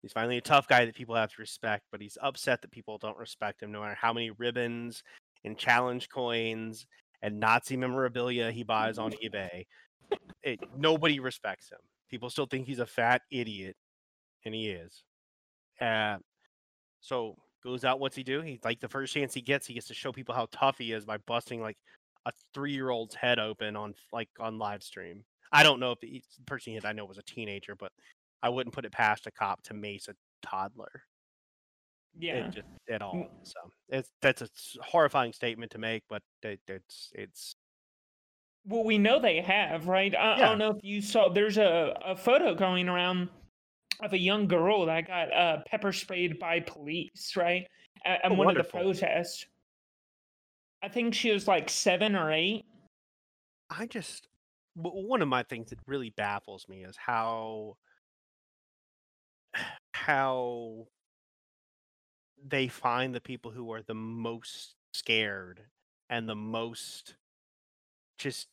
[0.04, 2.98] He's finally a tough guy that people have to respect, but he's upset that people
[2.98, 5.02] don't respect him no matter how many ribbons
[5.44, 6.86] and challenge coins
[7.22, 9.64] and Nazi memorabilia he buys on eBay.
[10.42, 11.78] It, nobody respects him.
[12.10, 13.76] People still think he's a fat idiot,
[14.44, 15.02] and he is.
[15.80, 16.18] Uh,
[17.00, 17.98] so goes out.
[17.98, 18.42] What's he do?
[18.42, 20.92] He like the first chance he gets, he gets to show people how tough he
[20.92, 21.78] is by busting like
[22.26, 25.24] a three-year-old's head open on like on live stream.
[25.50, 27.90] I don't know if the person he hit I know was a teenager, but
[28.44, 30.14] I wouldn't put it past a cop to mace a
[30.46, 31.02] toddler.
[32.16, 33.26] Yeah, just, at all.
[33.42, 34.48] So it's that's a
[34.83, 37.57] horrifying statement to make, but it, it's it's.
[38.66, 40.14] Well, we know they have, right?
[40.14, 40.44] I, yeah.
[40.44, 41.30] I don't know if you saw.
[41.30, 43.30] There's a, a photo going around
[44.02, 47.66] of a young girl that got uh, pepper sprayed by police, right?
[48.04, 48.80] At, at oh, one wonderful.
[48.80, 49.46] of the protests.
[50.83, 52.66] I think she was like seven or eight.
[53.70, 54.28] I just
[54.74, 57.76] one of my things that really baffles me is how
[59.92, 60.86] how
[62.46, 65.60] they find the people who are the most scared
[66.10, 67.16] and the most
[68.18, 68.48] just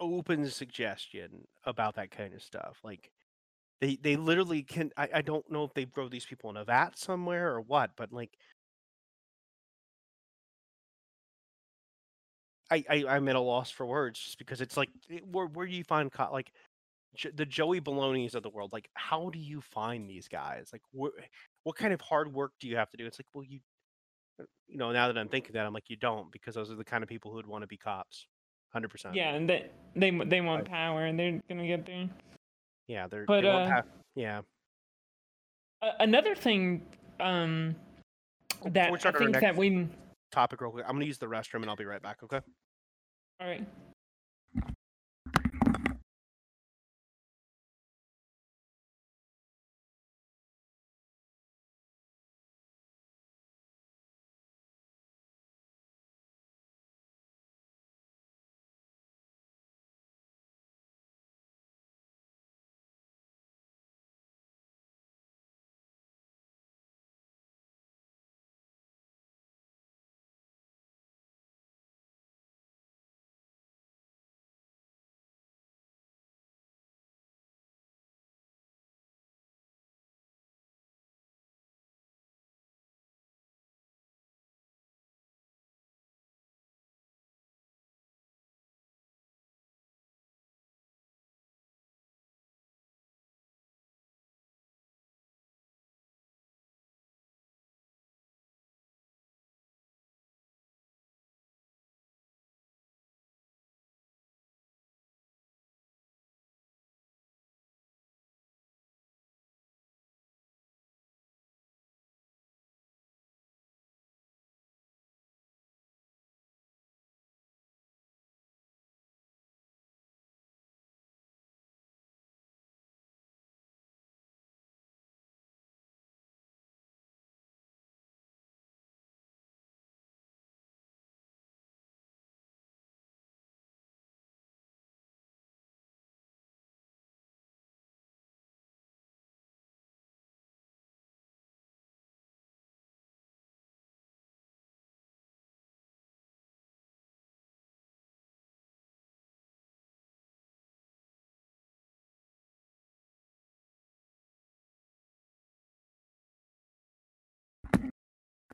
[0.00, 2.78] open suggestion about that kind of stuff.
[2.82, 3.10] Like
[3.80, 6.64] they they literally can I, I don't know if they grow these people in a
[6.64, 8.36] vat somewhere or what, but like
[12.70, 14.88] I, I I'm at a loss for words just because it's like
[15.30, 16.52] where where do you find co- like
[17.34, 18.72] the Joey Baloney's of the world?
[18.72, 20.70] Like how do you find these guys?
[20.72, 21.12] Like what
[21.62, 23.06] what kind of hard work do you have to do?
[23.06, 23.60] It's like well you
[24.40, 26.76] uh, you know now that I'm thinking that I'm like you don't because those are
[26.76, 28.26] the kind of people who would want to be cops,
[28.72, 29.14] hundred percent.
[29.14, 32.08] Yeah, and they they they want power and they're gonna get there.
[32.86, 34.42] Yeah, they're but they uh, have, yeah.
[36.00, 36.82] another thing
[37.20, 37.74] um
[38.66, 39.88] that I think that we
[40.32, 40.84] topic real quick.
[40.86, 42.22] I'm gonna use the restroom and I'll be right back.
[42.22, 42.40] Okay.
[43.40, 43.66] All right.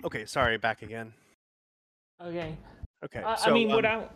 [0.04, 1.12] Okay, sorry, back again.
[2.22, 2.56] Okay.
[3.04, 3.22] Okay.
[3.22, 4.08] Uh, so, I mean, what um, I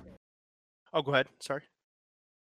[0.95, 1.27] Oh, go ahead.
[1.41, 1.63] Sorry.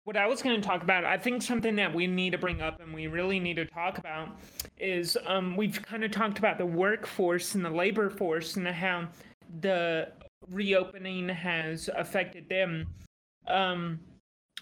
[0.04, 2.62] what I was going to talk about, I think something that we need to bring
[2.62, 4.30] up and we really need to talk about
[4.78, 9.08] is um, we've kind of talked about the workforce and the labor force and how
[9.62, 10.10] the
[10.50, 12.88] reopening has affected them.
[13.48, 14.00] Um,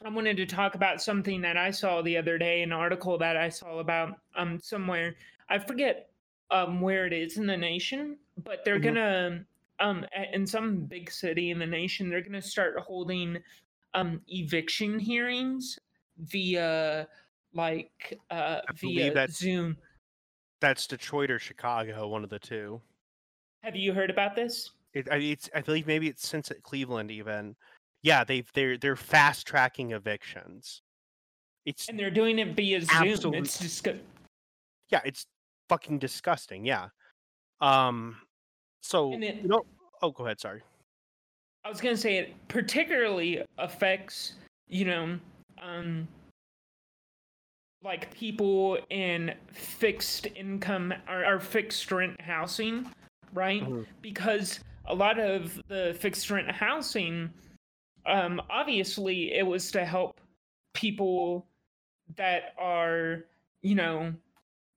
[0.05, 3.35] I wanted to talk about something that I saw the other day, an article that
[3.35, 5.15] I saw about um, somewhere.
[5.49, 6.09] I forget
[6.51, 8.83] um, where it is in the nation, but they're Mhm.
[8.83, 9.45] gonna
[9.81, 13.41] um, in some big city in the nation, they're gonna start holding
[13.93, 15.79] um eviction hearings
[16.17, 17.07] via
[17.53, 19.77] like uh via that's- Zoom.
[20.61, 22.81] That's Detroit or Chicago, one of the two.
[23.63, 24.71] Have you heard about this?
[24.93, 27.55] It, I, it's, I believe maybe it's since at Cleveland even.
[28.01, 30.81] Yeah, they've they're they're fast tracking evictions.
[31.65, 33.07] It's And they're doing it via Zoom.
[33.07, 33.97] Absolute- It's just go-
[34.89, 35.25] yeah, it's
[35.69, 36.65] fucking disgusting.
[36.65, 36.89] Yeah.
[37.61, 38.17] Um.
[38.81, 39.65] So it- know.
[40.01, 40.39] Oh, go ahead.
[40.39, 40.61] Sorry.
[41.65, 44.33] I was gonna say it particularly affects,
[44.67, 45.19] you know,
[45.61, 46.07] um
[47.81, 52.89] like people in fixed income or, or fixed rent housing,
[53.33, 53.63] right?
[53.63, 53.85] Mhm.
[54.01, 57.29] Because a lot of the fixed rent housing,
[58.05, 60.19] um, obviously it was to help
[60.73, 61.45] people
[62.15, 63.25] that are,
[63.61, 64.13] you know,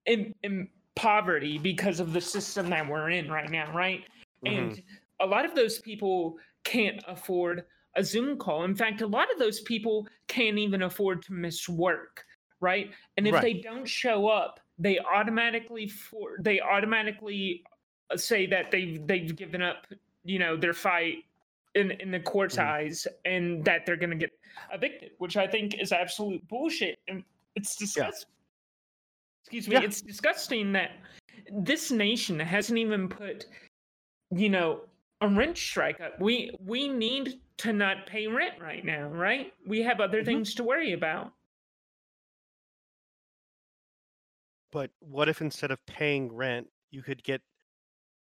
[0.07, 4.05] in in poverty because of the system that we're in right now, right?
[4.45, 4.59] Mhm.
[4.59, 4.83] And
[5.21, 8.65] a lot of those people can't afford a Zoom call.
[8.65, 12.25] In fact, a lot of those people can't even afford to miss work,
[12.61, 12.91] right?
[13.17, 13.43] And if Right.
[13.43, 17.65] they don't show up, they automatically for they automatically
[18.11, 19.87] uh, say that they've they've given up,
[20.25, 21.25] you know, their fight
[21.75, 22.67] in in the court's Mhm.
[22.67, 24.33] eyes and that they're going to get
[24.73, 27.25] evicted, which I think is absolute bullshit and
[27.55, 28.29] it's disgusting.
[29.43, 29.83] Excuse me, Yeah.
[29.83, 30.93] it's disgusting that
[31.51, 33.47] this nation hasn't even put
[34.31, 34.89] you know
[35.21, 39.83] a rent strike up we we need to not pay rent right now right we
[39.83, 40.25] have other Mhm.
[40.27, 41.33] things to worry about
[44.71, 47.43] But what if instead of paying rent, you could get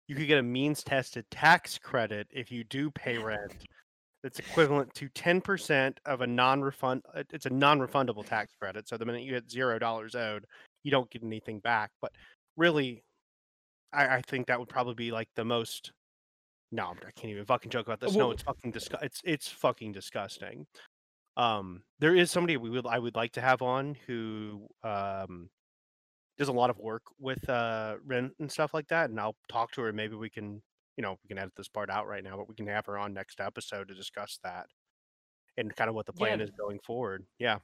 [0.08, 3.64] you could get a means tested tax credit if you do pay rent.
[4.24, 7.02] That's equivalent to ten percent of a non-refund.
[7.14, 8.88] uh, It's a non-refundable tax credit.
[8.88, 10.44] So the minute you get zero dollars owed,
[10.82, 11.90] you don't get anything back.
[12.00, 12.12] But
[12.56, 13.02] really,
[13.92, 15.92] I, I think that would probably be like the most.
[16.70, 18.14] No, I can't even fucking joke about this.
[18.14, 20.66] no, it's fucking disgu- It's it's fucking disgusting.
[21.36, 25.48] Um, there is somebody we would I would like to have on who um
[26.38, 29.70] does a lot of work with uh rent and stuff like that and i'll talk
[29.70, 30.62] to her maybe we can
[30.96, 32.96] you know we can edit this part out right now but we can have her
[32.98, 34.66] on next episode to discuss that
[35.58, 36.46] and kind of what the plan Yeah.
[36.46, 37.58] is going forward yeah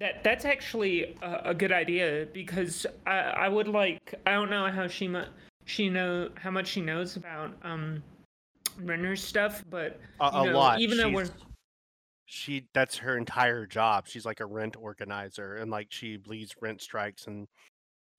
[0.00, 4.70] that that's actually a, a good idea because I, I would like i don't know
[4.70, 5.24] how she mu-
[5.64, 8.02] she know how much she knows about um
[8.82, 10.80] renter stuff but a, a know, lot.
[10.80, 11.28] even though we're
[12.30, 14.06] she that's her entire job.
[14.06, 17.48] She's like a rent organizer and like she leads rent strikes and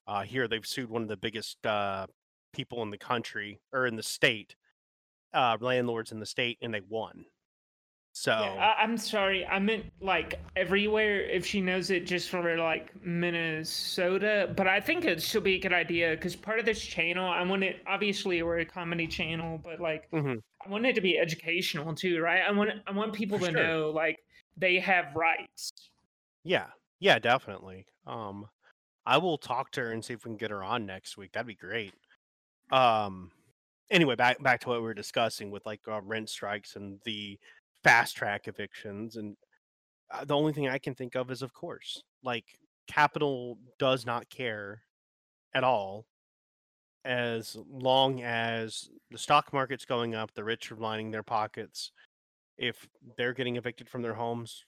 [0.06, 2.08] uh here they've sued one of the biggest uh
[2.52, 4.58] people in the country or in the state
[5.34, 7.24] uh landlords in the state and they won
[8.14, 9.46] so Yeah, I, I'm sorry.
[9.46, 11.22] I meant like everywhere.
[11.22, 14.54] If she knows it, just for like Minnesota.
[14.56, 17.44] But I think it should be a good idea because part of this channel, I
[17.44, 17.82] want it.
[17.88, 20.42] Obviously, we're a comedy channel, but like Mhm.
[20.66, 22.42] I want it to be educational too, right?
[22.42, 23.52] I want I want people For to sure.
[23.52, 24.18] know like
[24.58, 25.72] they have rights.
[26.44, 27.88] Yeah, yeah, definitely.
[28.06, 28.50] Um,
[29.06, 31.34] I will talk to her and see if we can get her on next week.
[31.34, 31.96] That'd be great.
[32.72, 33.32] Um,
[33.92, 37.40] anyway, back back to what we were discussing with like uh, rent strikes and the
[37.84, 39.36] fast track evictions, and
[40.12, 42.46] uh, the only thing I can think of is, of course, like
[42.88, 44.84] capital does not care
[45.54, 46.06] at all
[47.04, 51.92] as long as the stock market's going up, the rich are lining their pockets.
[52.58, 54.66] If they're getting evicted from their homes,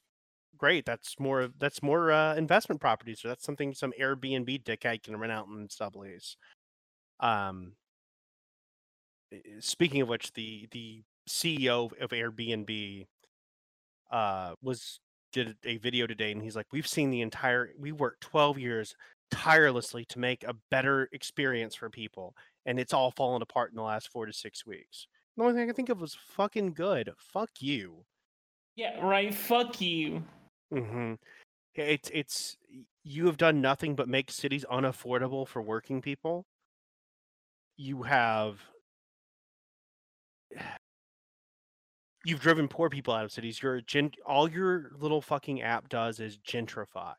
[0.57, 0.85] great.
[0.85, 3.21] That's more that's more uh, investment properties.
[3.21, 6.35] So that's something some Airbnb dickhead can rent out and sublease.
[7.19, 7.73] Um,
[9.31, 13.05] i- i- speaking of which, the the CEO of Airbnb
[14.11, 14.99] uh was
[15.31, 18.95] did a video today and he's like we've seen the entire we worked 12 years
[19.31, 23.81] tirelessly to make a better experience for people and it's all fallen apart in the
[23.81, 25.07] last 4 to 6 weeks.
[25.35, 27.11] The only thing I can think of was fucking good.
[27.17, 28.05] Fuck you.
[28.75, 29.33] Yeah, right.
[29.33, 30.23] Fuck you.
[30.73, 31.13] Mm-hmm.
[31.75, 32.57] It's it's
[33.03, 36.45] you have done nothing but make cities unaffordable for working people.
[37.77, 38.61] You have
[42.25, 43.61] you've driven poor people out of cities.
[43.85, 47.13] Gent all your little fucking app does is gentrify.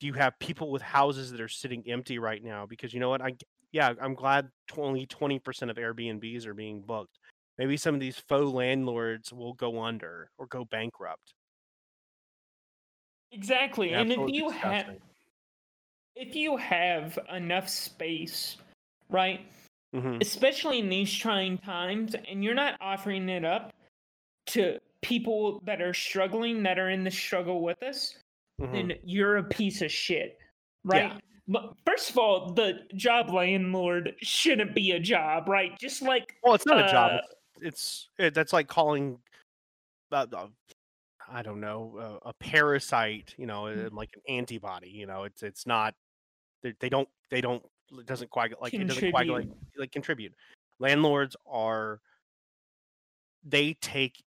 [0.00, 3.08] Do you have people with houses that are sitting empty right now because you know
[3.08, 3.22] what?
[3.22, 3.34] I
[3.72, 7.18] yeah, I'm glad only 20% of Airbnbs are being booked.
[7.58, 11.34] Maybe some of these faux landlords will go under or go bankrupt.
[13.32, 13.92] Exactly.
[13.92, 14.96] And if you have
[16.16, 18.56] if you have enough space,
[19.08, 19.40] right?
[19.92, 20.20] Mhm.
[20.20, 23.72] Especially in these trying times and you're not offering it up
[24.46, 28.16] to people that are struggling that are in the struggle with us,
[28.60, 28.72] Mhm.
[28.72, 30.38] then you're a piece of shit.
[30.84, 31.12] Right?
[31.12, 31.18] Yeah.
[31.46, 35.78] But first of all, the job landlord shouldn't be a job, right?
[35.78, 37.12] Just like Well, it's not a job.
[37.12, 37.18] uh,
[37.60, 39.18] It's, it's it, that's like calling,
[40.10, 40.48] uh, uh,
[41.28, 43.34] I don't know, uh, a parasite.
[43.36, 43.86] You know, Mm.
[43.86, 44.88] uh, like an antibody.
[44.90, 45.94] You know, it's it's not.
[46.62, 47.08] They, they don't.
[47.30, 47.62] They don't.
[47.92, 48.62] It doesn't coagulate.
[48.62, 49.44] Like it doesn't coagulate.
[49.48, 49.78] contribute.
[49.78, 50.34] Like contribute.
[50.78, 52.00] Landlords are.
[53.44, 54.22] They take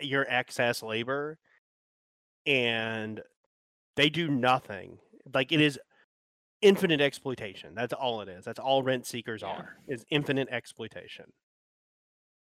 [0.00, 1.38] your excess labor,
[2.46, 3.20] and
[3.96, 4.98] they do nothing.
[5.34, 5.78] Like it is
[6.62, 7.74] infinite exploitation.
[7.74, 8.44] That's all it is.
[8.44, 9.48] That's all rent seekers Yeah.
[9.48, 9.76] are.
[9.88, 11.32] Is infinite exploitation.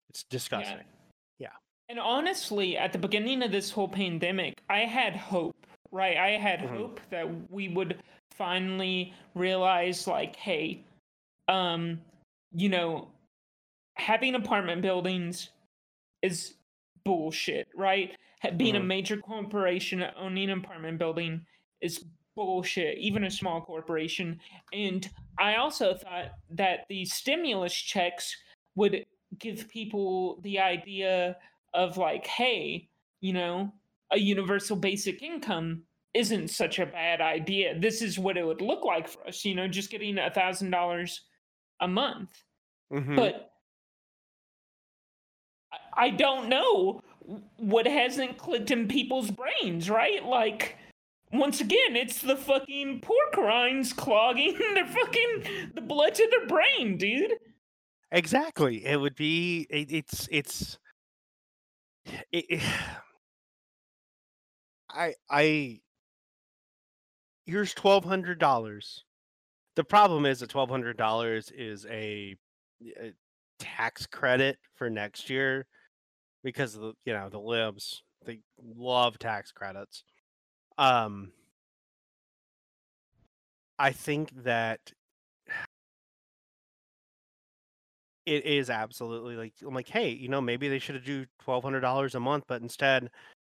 [0.09, 0.77] It's disgusting.
[1.39, 1.47] Yeah.
[1.47, 1.53] Yeah.
[1.89, 5.55] And honestly, at the beginning of this whole pandemic, I had hope,
[5.91, 6.17] right?
[6.17, 6.77] I had Mhm.
[6.77, 8.01] hope that we would
[8.31, 10.83] finally realize like, hey,
[11.47, 12.01] um,
[12.51, 13.11] you know,
[13.95, 15.49] having apartment buildings
[16.21, 16.55] is
[17.05, 18.17] bullshit, right?
[18.57, 18.87] Being a Mhm.
[18.87, 21.45] major corporation owning an apartment building
[21.81, 24.39] is bullshit, even a small corporation.
[24.71, 28.35] And I also thought that the stimulus checks
[28.75, 29.05] would
[29.37, 31.37] give people the idea
[31.73, 32.89] of like, hey,
[33.21, 33.73] you know,
[34.11, 37.77] a universal basic income isn't such a bad idea.
[37.79, 40.69] This is what it would look like for us, you know, just getting a thousand
[40.71, 41.21] dollars
[41.79, 42.43] a month.
[42.89, 43.15] Mhm.
[43.15, 43.52] But
[45.97, 47.01] I- don't know
[47.57, 50.23] what hasn't clicked in people's brains, right?
[50.25, 50.77] Like,
[51.31, 56.97] once again, it's the fucking pork rinds clogging their fucking the blood to their brain,
[56.97, 57.33] dude.
[58.11, 58.85] Exactly.
[58.85, 59.65] It would be.
[59.69, 60.27] It, it's.
[60.31, 60.77] It's.
[62.31, 62.61] It, it-
[64.89, 65.13] I.
[65.29, 65.79] I.
[67.45, 69.03] Here's twelve hundred dollars.
[69.75, 72.35] The problem is that twelve hundred dollars is a,
[73.01, 73.13] a
[73.59, 75.65] tax credit for next year
[76.43, 78.39] because the you know the libs they
[78.77, 80.03] love tax credits.
[80.77, 81.31] Um.
[83.79, 84.79] I think that
[88.25, 91.81] it is absolutely like I'm like, hey, you know, maybe they should do twelve hundred
[91.81, 93.09] dollars a month, but instead,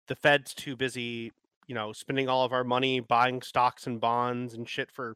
[0.08, 1.32] the Fed's too busy,
[1.68, 5.16] you know, spending all of our money buying stocks and bonds and shit for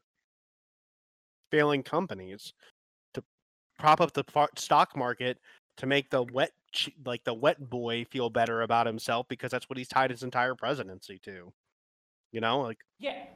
[1.50, 2.52] failing companies
[3.12, 3.22] to
[3.78, 4.24] prop up the
[4.56, 5.38] stock market
[5.76, 6.50] to make the wet
[7.04, 10.54] like the wet boy feel better about himself because that's what he's tied his entire
[10.54, 11.52] presidency to.
[12.32, 13.26] You know, like Yeah.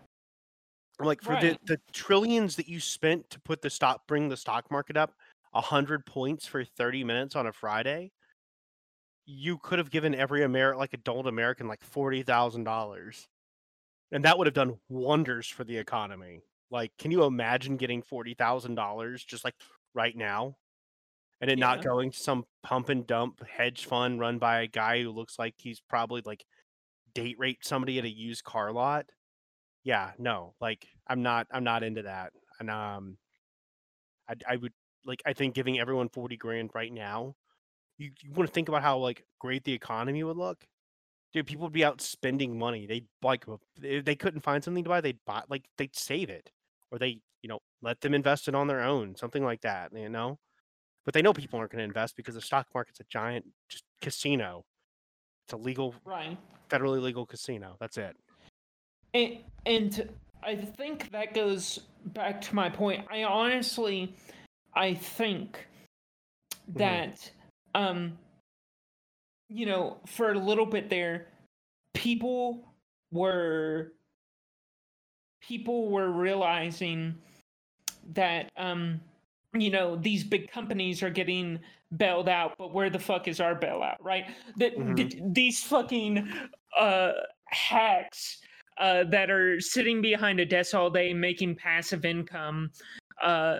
[1.00, 1.40] like for Right.
[1.40, 5.14] the the trillions that you spent to put the stock bring the stock market up
[5.54, 8.10] a hundred points for 30 minutes on a friday
[9.26, 13.28] you could have given every Amer like adult american like $40000
[14.12, 19.24] and that would have done wonders for the economy like can you imagine getting $40000
[19.24, 19.56] just like
[19.94, 20.56] right now
[21.40, 25.02] and it not going to some pump and dump hedge fund run by a guy
[25.02, 26.44] who looks like he's probably like
[27.14, 29.06] date raped somebody at a used car lot?
[29.84, 33.16] Yeah no like i'm not i'm not into that and um
[34.28, 34.72] i, I would
[35.06, 37.34] like i think giving everyone 40 grand right now
[37.98, 40.64] you, you want to think about how like great the economy would look?
[41.32, 43.44] Dude people would be out spending money they like
[43.82, 46.50] if they couldn't find something to buy they'd buy like they'd save it
[46.90, 50.08] or they you know let them invest it on their own something like that you
[50.08, 50.38] know
[51.08, 53.82] but they know people aren't going to invest because the stock market's a giant just
[54.02, 54.62] casino
[55.46, 56.36] it's a legal Right.
[56.68, 58.14] federally legal casino that's it
[59.14, 60.10] And, and
[60.42, 63.06] I think that goes back to my point.
[63.10, 64.14] I honestly,
[64.74, 65.66] I think
[66.74, 67.30] that,
[67.74, 68.18] um,
[69.48, 71.28] you know, for a little bit there,
[71.94, 72.68] people
[73.10, 73.94] were
[75.40, 77.14] people were realizing
[78.12, 79.00] that, um,
[79.54, 81.58] you know, these big companies are getting
[81.96, 84.26] bailed out, but where the fuck is our bailout, right?
[84.56, 84.96] That Mhm.
[84.96, 86.30] th- these fucking
[86.76, 87.12] uh
[87.46, 88.40] hacks
[88.76, 92.70] uh, that are sitting behind a desk all day making passive income
[93.22, 93.58] uh,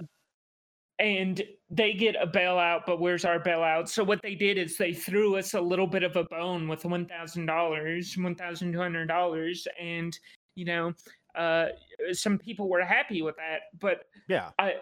[0.99, 4.93] and they get a bailout but where's our bailout so what they did is they
[4.93, 10.19] threw us a little bit of a bone with $1000 $1200 and
[10.55, 10.93] you know
[11.35, 11.67] uh,
[12.13, 14.75] some people were happy with that but yeah i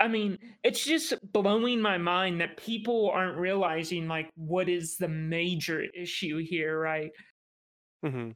[0.00, 5.08] i mean it's just blowing my mind that people aren't realizing like what is the
[5.08, 7.10] major issue here right
[8.04, 8.30] hmm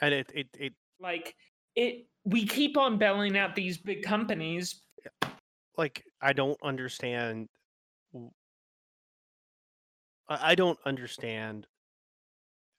[0.00, 1.34] And it it it like
[1.74, 4.82] it we keep on bailing out these big companies
[5.76, 7.48] like I don't understand.
[10.28, 11.66] I don't understand,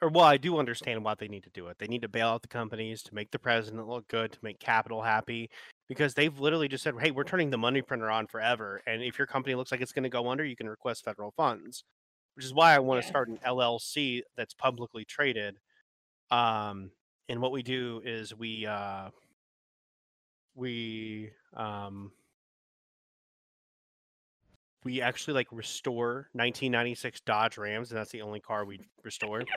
[0.02, 1.78] or well, I do understand why they need to do it.
[1.80, 4.60] They need to bail out the companies to make the president look good, to make
[4.60, 5.50] capital happy,
[5.92, 9.18] because they've literally just said, "Hey, we're turning the money printer on forever, and if
[9.18, 11.84] your company looks like it's going to go under, you can request federal funds."
[12.36, 13.10] Which is why I want to Yeah.
[13.10, 15.58] start an LLC that's publicly traded.
[16.32, 16.92] Um,
[17.30, 19.12] and what we do is we uh,
[20.56, 22.12] we um,
[24.84, 29.48] we actually like restore 1996 Dodge Rams, and that's the only car we restored.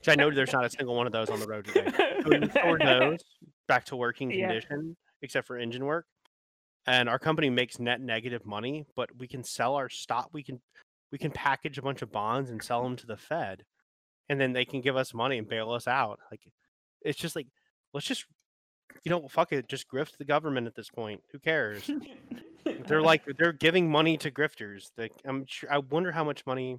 [0.00, 1.88] Which I know there's not a single one of those on the road today.
[2.20, 3.18] So we restored those
[3.66, 4.36] back to working Yeah.
[4.38, 6.06] condition, except for engine work.
[6.86, 10.30] And our company makes net negative money, but we can sell our stock.
[10.32, 10.60] We can
[11.12, 13.64] we can package a bunch of bonds and sell them to the Fed,
[14.28, 16.18] and then they can give us money and bail us out.
[16.30, 16.40] Like
[17.02, 17.46] it's just like
[17.92, 18.24] let's just
[19.04, 21.20] you know fuck it, just grift the government at this point.
[21.32, 21.90] Who cares?
[22.86, 24.90] they're like they're giving money to grifters.
[24.96, 26.78] Like I'm sure, I wonder how much money,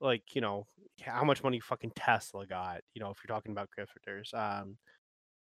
[0.00, 0.66] like you know,
[1.02, 2.80] how much money fucking Tesla got.
[2.94, 4.76] You know, if you're talking about grifters, um,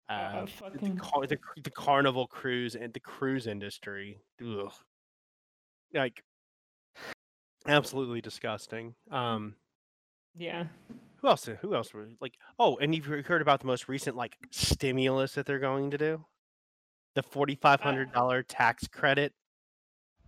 [0.09, 4.73] Uh, uh, the, car, the the carnival cruise and the cruise industry, ugh.
[5.93, 6.23] like
[7.67, 8.95] absolutely disgusting.
[9.11, 9.53] Um,
[10.35, 10.63] yeah.
[11.17, 11.47] who else?
[11.61, 11.93] Who else?
[11.93, 15.91] Were, like, oh, and you've heard about the most recent like stimulus that they're going
[15.91, 16.25] to do,
[17.13, 19.33] the forty five hundred dollar tax credit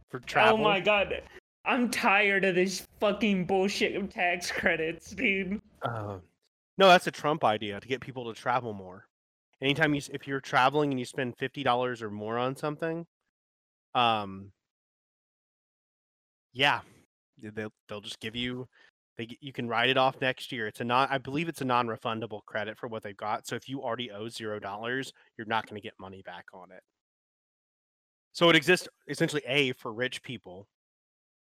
[0.10, 0.60] for travel.
[0.60, 1.24] Oh my god.
[1.66, 5.62] I'm tired of this fucking bullshit of tax credits, dude.
[5.84, 6.18] Uh,
[6.78, 9.06] no, that's a Trump idea to get people to travel more.
[9.62, 13.06] Anytime you, if you're traveling and you spend fifty dollars or more on something,
[13.94, 14.52] um,
[16.54, 16.82] yeah,
[17.42, 18.68] they'll they'll just give you,
[19.18, 20.68] they you can write it off next year.
[20.68, 23.48] It's a non, I believe it's a non-refundable credit for what they've got.
[23.48, 26.72] So if you already owe zero dollars, you're not going to get money back on
[26.72, 26.84] it.
[28.34, 30.68] So it exists essentially a for rich people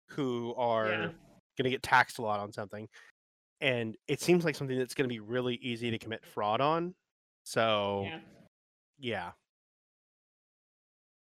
[0.08, 1.10] who are Yeah.
[1.58, 2.88] going to get taxed a lot on something
[3.60, 6.94] and it seems like something that's going to be really easy to commit fraud on
[7.46, 8.20] so Yeah.
[8.98, 9.30] yeah,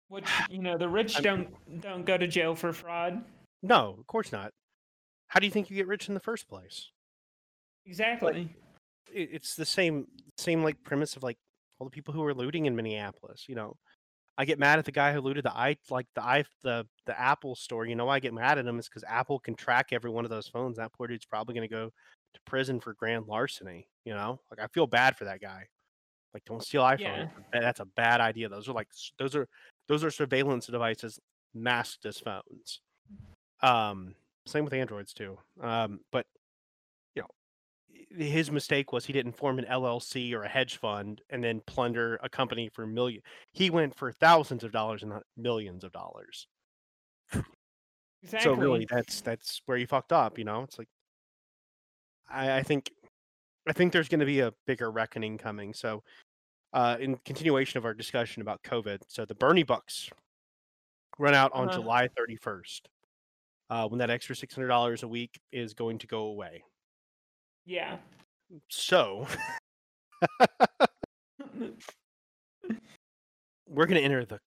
[0.08, 1.48] Which you know, the rich don't
[1.82, 3.22] don't go to jail for fraud.
[3.62, 4.52] no of course not.
[5.28, 6.90] How do you think you get rich in the first place?
[7.86, 8.48] Exactly.
[9.12, 10.06] it, it's the same
[10.38, 11.36] same like premise of like
[11.78, 13.76] all the people who are looting in minneapolis you know?
[14.38, 17.18] I get mad at the guy who looted the i like the i the the
[17.20, 17.84] apple store.
[17.86, 20.24] You know why i get mad at him is because apple can track every one
[20.24, 20.78] of those phones.
[20.78, 21.90] That poor dude's probably going to go
[22.34, 24.40] to prison for grand larceny you know?
[24.50, 25.66] Like i feel bad for that guy
[26.34, 27.00] like don't steal iPhones.
[27.00, 27.28] Yeah.
[27.52, 28.48] That's a bad idea.
[28.48, 29.48] Those are like those are
[29.88, 31.18] those are surveillance devices
[31.54, 32.80] masked as phones.
[33.62, 34.14] Um,
[34.46, 35.38] same with Androids too.
[35.62, 36.26] Um, but
[37.14, 41.42] you know, his mistake was he didn't form an LLC or a hedge fund and
[41.42, 43.22] then plunder a company for million.
[43.52, 46.46] He went for thousands of dollars and not millions of dollars.
[48.22, 48.54] Exactly.
[48.54, 50.38] So really, that's that's where he fucked up.
[50.38, 50.88] You know, it's like
[52.30, 52.90] I, I think
[53.66, 55.72] I think there's going to be a bigger reckoning coming.
[55.74, 56.02] So,
[56.72, 60.10] uh, in continuation of our discussion about COVID, so the Bernie Bucks
[61.18, 61.78] run out on Uh-huh.
[61.78, 62.80] July 31st,
[63.70, 66.62] uh, when that extra six hundred dollars a week is going to go away.
[67.64, 67.96] yeah.
[68.68, 69.26] So
[73.68, 74.38] we're going to enter the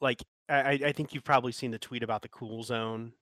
[0.00, 3.12] like I, I I think you've probably seen the tweet about the cool zone.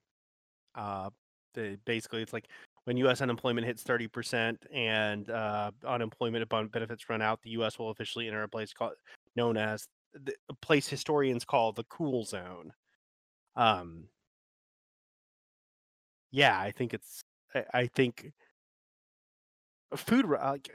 [0.75, 1.09] Uh,
[1.53, 2.47] the basically it's like
[2.85, 3.21] when U.S.
[3.21, 7.77] unemployment hits thirty percent and uh, unemployment benefits run out, the U.S.
[7.77, 8.93] will officially enter a place called
[9.35, 12.73] known as the a place historians call the cool zone.
[13.55, 14.05] Um,
[16.31, 17.21] yeah, I think it's
[17.53, 18.31] I, I think
[19.95, 20.69] food like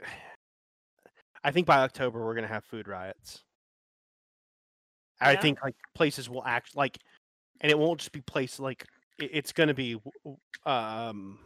[1.43, 3.43] I think by October we're gonna have food riots.
[5.19, 6.99] I think like places will act like,
[7.61, 8.85] and it won't just be places like
[9.19, 9.99] it, it's gonna be
[10.65, 11.39] um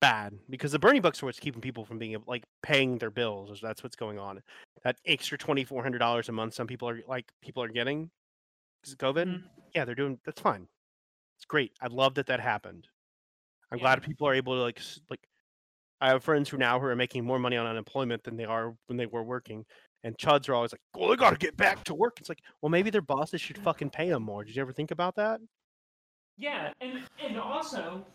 [0.00, 3.10] bad because the Bernie bucks are what's keeping people from being able like paying their
[3.10, 3.60] bills.
[3.62, 4.40] That's what's going on.
[4.84, 8.10] That extra twenty four hundred dollars a month some people are like people are getting
[8.82, 9.26] because of COVID.
[9.26, 9.50] Mhm.
[9.74, 10.68] Yeah, they're doing that's fine.
[11.38, 11.72] It's great.
[11.82, 12.88] I love that that happened.
[13.72, 13.82] I'm Yeah.
[13.84, 14.80] glad people are able to like
[15.10, 15.20] like.
[16.00, 18.74] I have friends who now who are making more money on unemployment than they are
[18.86, 19.66] when they were working,
[20.04, 22.40] and chuds are always like, "Well, they got to get back to work." It's like,
[22.62, 24.44] well, maybe their bosses should fucking pay them more.
[24.44, 25.40] Did you ever think about that?
[26.36, 28.06] Yeah, and and also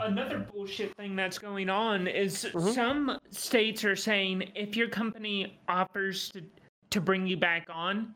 [0.00, 2.74] another bullshit thing that's going on is Mhm.
[2.74, 6.42] some states are saying if your company offers to
[6.90, 8.14] to bring you back on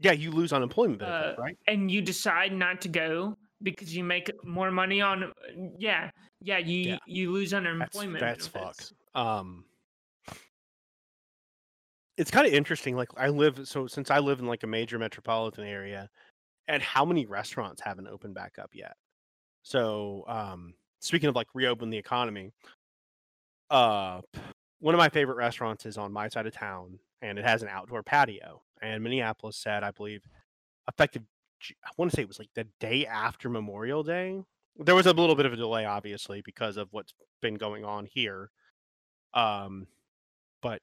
[0.00, 1.58] Yeah, you lose unemployment benefits, Uh, right?
[1.66, 5.32] and you decide not to go because you make more money on
[5.78, 6.10] yeah
[6.40, 6.98] yeah you Yeah.
[7.06, 8.88] you lose unemployment that's benefits.
[8.90, 8.92] fucked.
[9.14, 9.64] Um,
[12.16, 12.96] it's kind of interesting.
[12.96, 16.10] Like I live so since I live in like a major metropolitan area,
[16.68, 18.94] and how many restaurants haven't opened back up yet?
[19.62, 22.52] So um, speaking of like reopen the economy,
[23.70, 24.20] uh,
[24.80, 27.68] one of my favorite restaurants is on my side of town, and it has an
[27.68, 28.62] outdoor patio.
[28.82, 30.22] And Minneapolis said, I believe,
[30.88, 31.22] effective.
[31.82, 34.42] I want to say it was like the day after Memorial Day.
[34.76, 38.04] There was a little bit of a delay, obviously, because of what's been going on
[38.04, 38.50] here.
[39.32, 39.86] Um,
[40.60, 40.82] but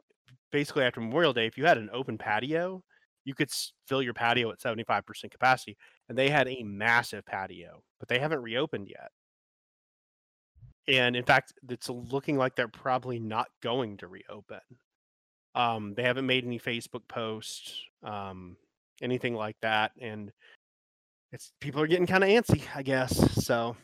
[0.51, 2.83] basically after Memorial Day, if you had an open patio,
[3.25, 3.51] you could
[3.87, 5.77] fill your patio at 75% capacity.
[6.09, 9.11] And they had a massive patio, but they haven't reopened yet.
[10.87, 14.59] And in fact, it's looking like they're probably not going to reopen.
[15.53, 18.57] Um, they haven't made any Facebook posts, um,
[19.01, 19.91] anything like that.
[19.99, 20.31] And
[21.31, 23.15] it's people are getting kind of antsy, I guess.
[23.45, 23.75] So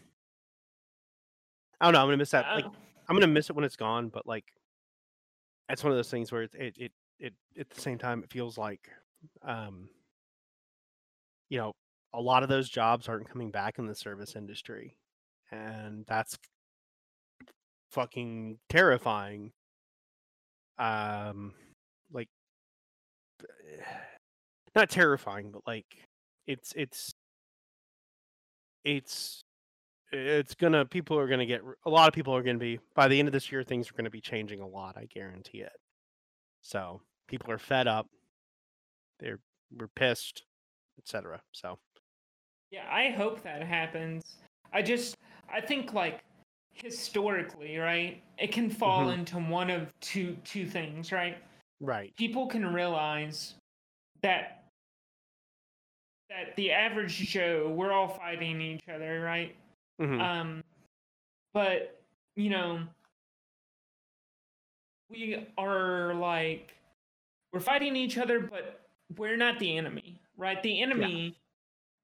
[1.79, 2.01] I don't know.
[2.01, 2.45] I'm gonna miss that.
[2.55, 4.09] Like, I'm gonna miss it when it's gone.
[4.09, 4.45] But like,
[5.69, 8.31] it's one of those things where it it it, it at the same time it
[8.31, 8.89] feels like
[9.43, 9.89] um
[11.49, 11.71] you know
[12.13, 14.97] a lot of those jobs aren't coming back in the service industry
[15.51, 16.37] and that's
[17.91, 19.51] fucking terrifying.
[20.77, 21.53] Um
[22.11, 22.29] like
[24.75, 25.85] not terrifying but like
[26.45, 27.11] it's it's
[28.83, 29.41] it's
[30.11, 33.19] it's gonna people are gonna get a lot of people are gonna be by the
[33.19, 35.73] end of this year things are gonna be changing a lot i guarantee it.
[36.61, 38.07] So people are fed up
[39.19, 39.39] they're
[39.77, 40.43] we're pissed
[40.97, 41.77] etc so.
[42.71, 44.37] Yeah i hope that happens.
[44.73, 45.15] I just
[45.51, 46.21] i think like
[46.73, 49.19] historically right it can fall mm-hmm.
[49.19, 51.37] into one of two two things right?
[51.79, 52.15] Right.
[52.17, 53.55] People can realize
[54.23, 54.63] that
[56.29, 59.55] that the average joe we're all fighting each other right?
[60.01, 60.21] Mm-hmm.
[60.21, 60.63] Um,
[61.53, 61.97] but
[62.37, 62.81] you know,
[65.09, 66.75] we are like
[67.51, 70.61] we're fighting each other, but we're not the enemy, right?
[70.61, 71.37] The enemy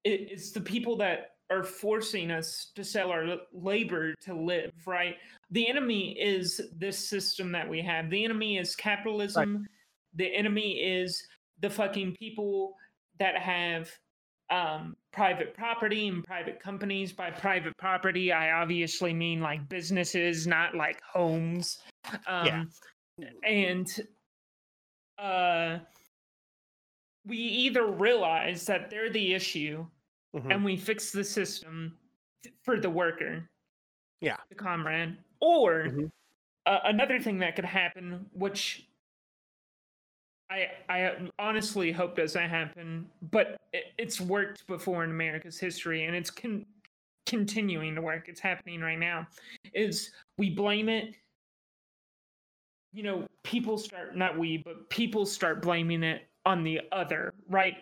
[0.04, 0.16] yeah.
[0.32, 5.16] is the people that are forcing us to sell our labor to live, right?
[5.50, 8.10] The enemy is this system that we have.
[8.10, 9.56] The enemy is capitalism.
[9.56, 9.66] Right.
[10.14, 11.26] The enemy is
[11.60, 12.74] the fucking people
[13.18, 13.90] that have
[14.50, 17.12] um, private property and private companies.
[17.12, 21.78] By private property, I obviously mean like businesses, not like homes.
[22.26, 22.70] Um,
[23.18, 23.28] yeah.
[23.46, 23.88] And
[25.18, 25.78] uh,
[27.26, 29.86] we either realize that they're the issue
[30.34, 30.50] mm-hmm.
[30.50, 31.96] and we fix the system
[32.62, 33.48] for the worker,
[34.20, 36.06] yeah, the comrade, or mm-hmm.
[36.66, 38.86] uh, another thing that could happen, which
[40.50, 46.14] I I honestly hope doesn't happen, but it, it's worked before in America's history, and
[46.14, 46.66] it's con-
[47.26, 48.28] continuing to work.
[48.28, 49.26] It's happening right now.
[49.72, 51.14] Is we blame it?
[52.92, 57.76] You know, people start not we, but people start blaming it on the other, right?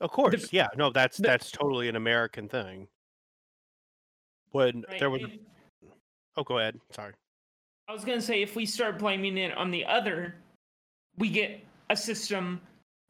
[0.00, 0.68] Of course, the, yeah.
[0.76, 2.88] No, that's the, that's totally an American thing.
[4.50, 5.38] When right, there was, and,
[6.36, 6.78] oh, go ahead.
[6.90, 7.12] Sorry.
[7.88, 10.36] I was gonna say if we start blaming it on the other,
[11.18, 11.60] we get
[11.90, 12.60] a system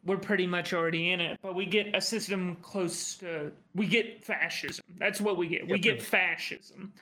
[0.04, 4.24] we're pretty much already in it, but we get a system close to we get
[4.24, 4.84] fascism.
[4.98, 5.68] That's what we get.
[5.68, 6.92] We get fascism.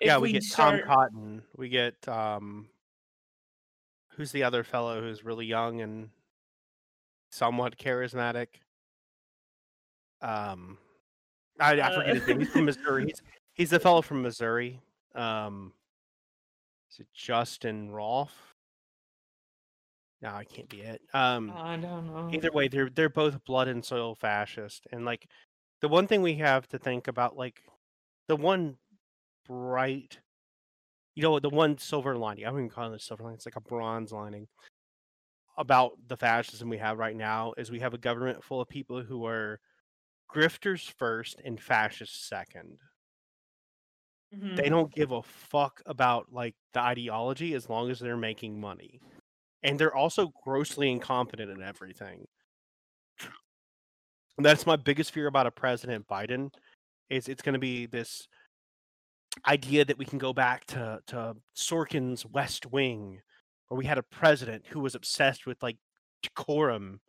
[0.00, 0.80] If yeah, we, we get start...
[0.80, 1.42] Tom Cotton.
[1.56, 2.66] We get um
[4.10, 6.10] who's the other fellow who's really young and
[7.32, 8.48] somewhat charismatic?
[10.20, 10.78] Um
[11.60, 12.14] I, I forget uh...
[12.14, 12.38] his name.
[12.40, 13.06] He's from Missouri.
[13.06, 13.22] He's
[13.54, 14.80] he's the fellow from Missouri.
[15.14, 15.72] Um
[16.92, 18.52] is it Justin Rolfe?
[20.22, 21.02] No, I can't be it.
[21.12, 22.30] Um, I don't know.
[22.32, 25.26] Either way, they're they're both blood and soil fascist, and like
[25.80, 27.62] the one thing we have to think about, like
[28.28, 28.76] the one
[29.48, 30.20] bright,
[31.16, 32.46] you know, the one silver lining.
[32.46, 34.46] I wouldn't even call it a silver lining; it's like a bronze lining
[35.58, 39.02] about the fascism we have right now is we have a government full of people
[39.02, 39.60] who are
[40.32, 42.76] grifters first and fascists 2nd
[44.34, 44.56] mm-hmm.
[44.56, 49.00] They don't give a fuck about like the ideology as long as they're making money
[49.62, 52.26] and they're also grossly incompetent in everything.
[54.38, 56.50] And that's my biggest fear about a President Biden
[57.10, 58.26] is it's going to be this
[59.46, 63.20] idea that we can go back to to Sorkin's West Wing,
[63.76, 65.76] we had a president who was obsessed with like
[66.22, 67.00] decorum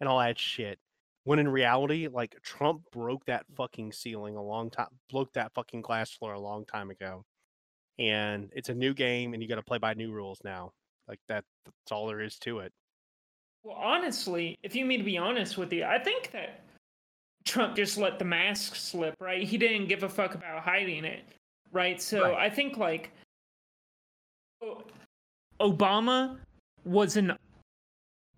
[0.00, 0.78] and all that shit.
[1.24, 5.82] When in reality, like Trump broke that fucking ceiling a long time, broke that fucking
[5.82, 7.24] glass floor a long time ago.
[7.98, 10.72] And it's a new game, and you got to play by new rules now.
[11.08, 12.72] Like that that's all there is to it.
[13.64, 16.60] Well, honestly, if you mean to be honest with you, I think that
[17.44, 19.42] Trump just let the mask slip, right?
[19.42, 21.24] He didn't give a fuck about hiding it,
[21.72, 22.00] right?
[22.00, 22.34] So right.
[22.34, 23.10] I think like
[25.60, 26.38] Obama
[26.84, 27.32] was an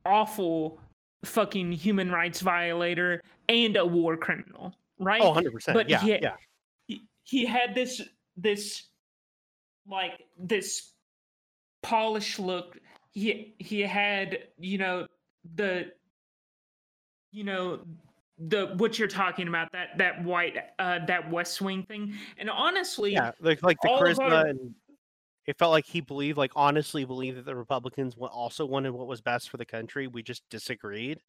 [0.06, 0.80] awful
[1.24, 5.20] fucking human rights violator and a war criminal, right?
[5.20, 5.74] Oh, 100%.
[5.74, 6.36] But yeah, he- yeah.
[6.86, 8.00] he, he had this
[8.36, 8.84] this
[9.88, 10.92] like this
[11.82, 12.76] polished look
[13.12, 15.06] he he had you know
[15.54, 15.90] the
[17.32, 17.80] you know
[18.48, 23.12] the what you're talking about that that white uh that west wing thing and honestly
[23.12, 24.74] Yeah, like like the charisma our- and
[25.48, 29.22] it felt like he believed, like honestly believed that the Republicans also wanted what was
[29.22, 30.06] best for the country.
[30.06, 31.20] We just disagreed,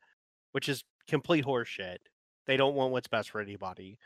[0.52, 2.00] which is complete horseshit.
[2.46, 3.98] They don't want what's best for anybody.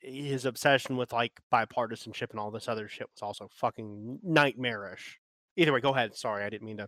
[0.00, 5.18] His obsession with like bipartisanship and all this other shit was also fucking nightmarish.
[5.56, 6.14] Either way, go ahead.
[6.14, 6.86] Sorry, I didn't mean to.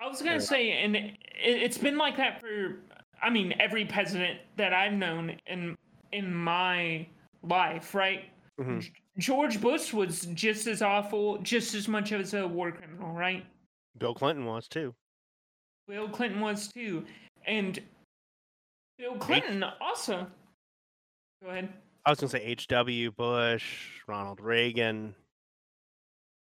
[0.00, 2.80] I was gonna say, and it, it's been like that for,
[3.22, 5.76] I mean, every president that I've known in
[6.10, 7.06] in my
[7.44, 8.24] life, right?
[8.60, 8.84] Mhm.
[9.18, 13.44] George Bush was just as awful, just as much as a war criminal, right?
[13.98, 14.94] Bill Clinton was too.
[15.86, 17.04] Bill Clinton was too,
[17.46, 17.78] and
[18.98, 20.26] Bill Clinton also.
[21.42, 21.72] Go ahead.
[22.06, 23.12] I was gonna say H.W.
[23.12, 23.64] Bush,
[24.08, 25.14] Ronald Reagan.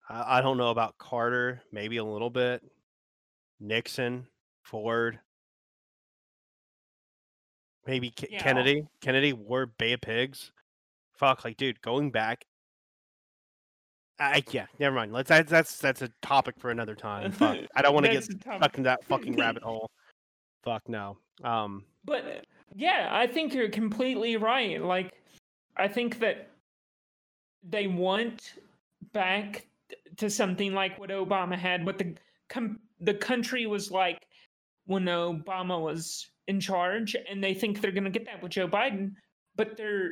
[0.09, 2.61] I, I don't know about Carter, maybe a little bit.
[3.59, 4.27] Nixon,
[4.63, 5.19] Ford,
[7.87, 8.85] maybe K- Yeah, Kennedy.
[9.01, 10.51] Kennedy wore Bay of Pigs.
[11.17, 12.45] Fuck, like, dude, going back.
[14.19, 15.13] I yeah, never mind.
[15.13, 17.31] Let's that's that's that's a topic for another time.
[17.31, 19.89] Fuck, I don't want to get stuck in that fucking rabbit hole.
[20.63, 21.17] Fuck no.
[21.43, 22.45] Um, But
[22.75, 24.81] yeah, I think you're completely right.
[24.81, 25.13] Like,
[25.77, 26.49] I think that
[27.63, 28.53] they want
[29.13, 29.67] back
[30.17, 32.15] to something like what Obama had, what the
[32.49, 34.25] com- the country was like
[34.85, 39.13] when Obama was in charge, and they think they're gonna get that with Joe Biden,
[39.55, 40.09] but they're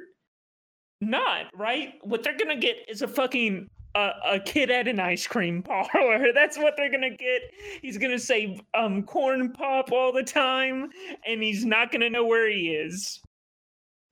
[1.02, 1.48] not.
[1.54, 1.96] Right?
[2.04, 6.32] What they're gonna get is a fucking a, a kid at an ice cream parlor.
[6.34, 7.42] That's what they're gonna get.
[7.82, 10.90] He's gonna say um corn pop all the time,
[11.26, 13.20] and he's not gonna know where he is.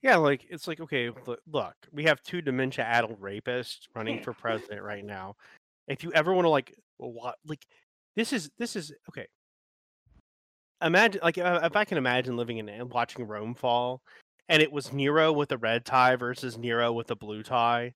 [0.02, 1.12] Yeah, like it's like okay,
[1.48, 5.36] look, we have two dementia-addled rapists running for president right now.
[5.88, 7.66] If you ever want to like, what, like,
[8.16, 9.28] this is this is okay.
[10.82, 14.02] Imagine, like, if I can imagine living in and watching Rome fall,
[14.50, 17.94] and it was Nero with a red tie versus Nero with a blue tie.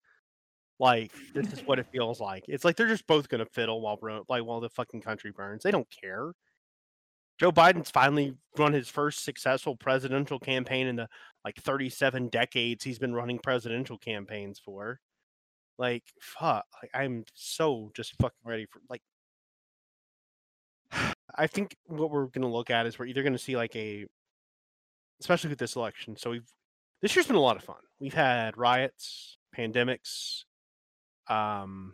[0.79, 2.45] Like, this is what it feels like.
[2.47, 3.99] It's like they're just both gonna fiddle while
[4.29, 5.63] like while the fucking country burns.
[5.63, 6.33] They don't care.
[7.39, 11.07] Joe Biden's finally run his first successful presidential campaign in the
[11.45, 14.99] like 37 decades he's been running presidential campaigns for.
[15.77, 16.65] Like, fuck.
[16.81, 19.01] Like, I'm so just fucking ready for like.
[21.35, 24.05] I think what we're gonna look at is we're either gonna see like a,
[25.21, 26.17] especially with this election.
[26.17, 26.49] So we've
[27.01, 27.77] this year's been a lot of fun.
[27.99, 30.43] We've had riots, pandemics,
[31.29, 31.93] um,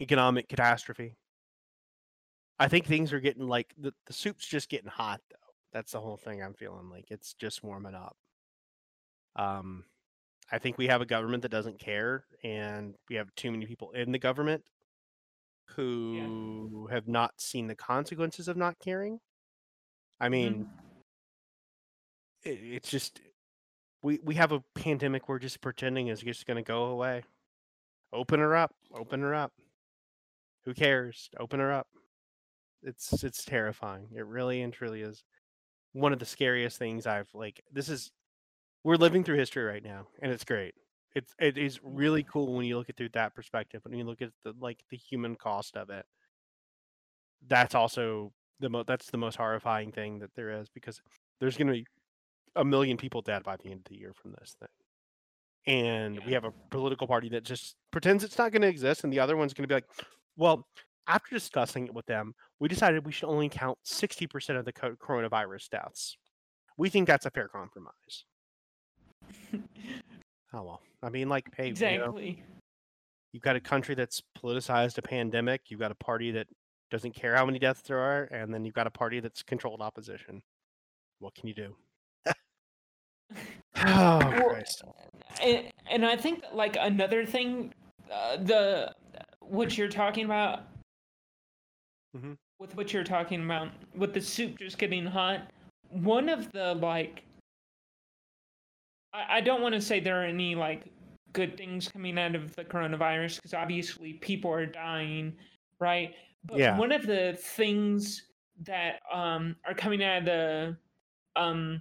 [0.00, 1.16] economic catastrophe.
[2.58, 5.36] I think things are getting like the, the soup's just getting hot though.
[5.72, 8.16] That's the whole thing I'm feeling like it's just warming up.
[9.36, 9.84] Um
[10.50, 13.90] I think we have a government that doesn't care and we have too many people
[13.92, 14.64] in the government
[15.76, 19.20] who have not seen the consequences of not caring.
[20.18, 20.66] I mean,
[22.42, 23.20] it, it's just
[24.02, 27.24] we we have a pandemic we're just pretending is just going to go away.
[28.12, 29.52] Open her up, open her up.
[30.64, 31.30] Who cares?
[31.38, 31.86] Open her up.
[32.82, 34.08] It's it's terrifying.
[34.14, 35.24] It really and truly is
[35.92, 38.12] one of the scariest things I've like this is
[38.84, 40.74] we're living through history right now and it's great.
[41.14, 42.30] It's it is really mm-hmm.
[42.30, 44.96] cool when you look at through that perspective when you look at the like the
[44.96, 46.06] human cost of it.
[47.46, 51.00] That's also the mo- that's the most horrifying thing that there is because
[51.40, 51.86] there's going to be
[52.56, 54.68] a million people dead by the end of the year from this thing.
[55.68, 59.12] And we have a political party that just pretends it's not going to exist and
[59.12, 59.88] the other one's going to be like,
[60.36, 60.66] "Well,
[61.08, 65.70] after discussing it with them, we decided we should only count 60% of the coronavirus
[65.70, 66.16] deaths.
[66.76, 68.24] We think that's a fair compromise.
[70.54, 70.80] Oh well.
[71.02, 72.42] I mean, like, hey, you know, exactly.
[73.32, 75.60] you've got a country that's politicized a pandemic.
[75.68, 76.46] You've got a party that
[76.90, 79.82] doesn't care how many deaths there are, and then you've got a party that's controlled
[79.82, 80.40] opposition.
[81.18, 81.76] What can you do?
[83.80, 84.17] Oh,
[85.42, 87.72] and, and I think like another thing,
[88.12, 88.92] uh, the
[89.40, 90.64] what you're talking about
[92.16, 92.36] Mhm.
[92.58, 95.50] with what you're talking about with the soup just getting hot.
[95.90, 97.22] One of the like,
[99.12, 100.84] I, I don't want to say there are any like
[101.32, 105.36] good things coming out of the coronavirus because obviously people are dying,
[105.78, 106.14] right?
[106.44, 106.78] But Yeah.
[106.78, 108.22] one of the things
[108.64, 110.76] that um are coming out of the
[111.36, 111.80] um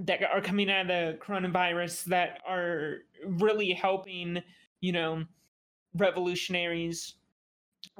[0.00, 4.42] that are coming out of the coronavirus that are really helping,
[4.80, 5.24] you know,
[5.94, 7.14] revolutionaries,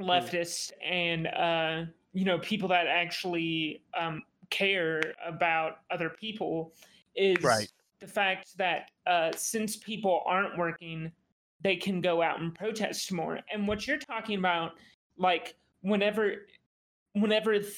[0.00, 6.74] leftists, and uh, you know people that actually um, care about other people
[7.14, 7.70] is Right.
[8.00, 11.10] the fact that uh, since people aren't working,
[11.62, 13.40] they can go out and protest more.
[13.52, 14.72] And what you're talking about,
[15.16, 16.46] like whenever,
[17.14, 17.74] whenever th-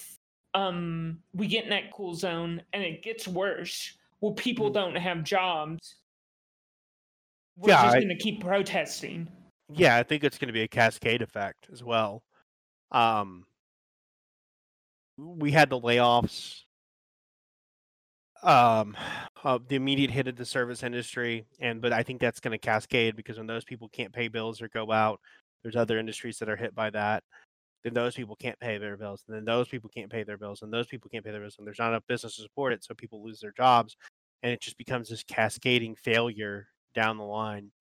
[0.55, 4.75] um we get in that cool zone and it gets worse, well, people Mhm.
[4.75, 5.97] don't have jobs.
[7.57, 9.29] We're Yeah, just going to keep protesting.
[9.69, 12.23] Yeah, I think it's going to be a cascade effect as well.
[12.91, 13.47] Um,
[15.17, 16.63] we had the layoffs,
[18.43, 18.97] um,
[19.43, 22.59] uh, the immediate hit of the service industry, and but I think that's going to
[22.59, 25.21] cascade because when those people can't pay bills or go out,
[25.63, 27.25] there's other industries that are hit by that.
[27.85, 30.63] Then those people can't pay their bills, and then those people can't pay their bills,
[30.63, 32.85] and those people can't pay their bills, and there's not enough business to support it,
[32.85, 33.97] so people lose their jobs,
[34.43, 37.73] and it just becomes this cascading failure down the line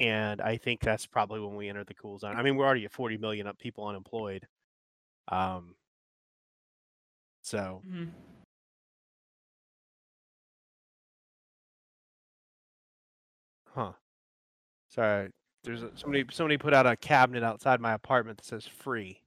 [0.00, 2.36] and I think that's probably when we enter the cool zone.
[2.36, 4.46] I mean, we're already at 40 million up people unemployed.
[5.28, 5.76] Um,
[7.42, 8.12] so Mhm.
[13.66, 13.92] huh?
[14.88, 15.30] Sorry,
[15.66, 19.20] there's a, somebody somebody put out a cabinet outside my apartment that says free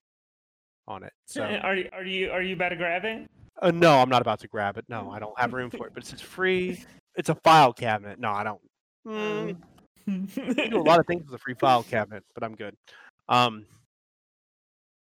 [0.87, 1.13] on it.
[1.27, 3.29] So Are you are you are you about to grab it?
[3.61, 4.85] uh, no, I'm not about to grab it.
[4.87, 5.93] No, I don't have room for it.
[5.93, 6.83] But it says free.
[7.15, 8.19] It's a file cabinet.
[8.19, 8.61] No, I don't.
[9.07, 9.57] Mm,
[10.07, 12.75] you do a lot of things with a free file cabinet, but I'm good.
[13.27, 13.65] Um,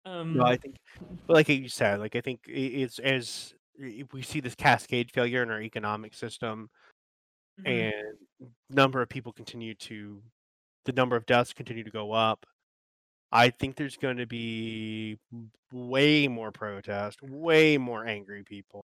[0.05, 0.75] um, No, I think,
[1.27, 3.53] like you said, like I think it's as
[4.13, 6.69] we see this cascade failure in our economic system,
[7.61, 7.91] mhm.
[7.91, 10.21] and number of people continue to,
[10.85, 12.45] the number of deaths continue to go up.
[13.31, 15.17] I think there's going to be
[15.71, 18.85] way more protest, way more angry people.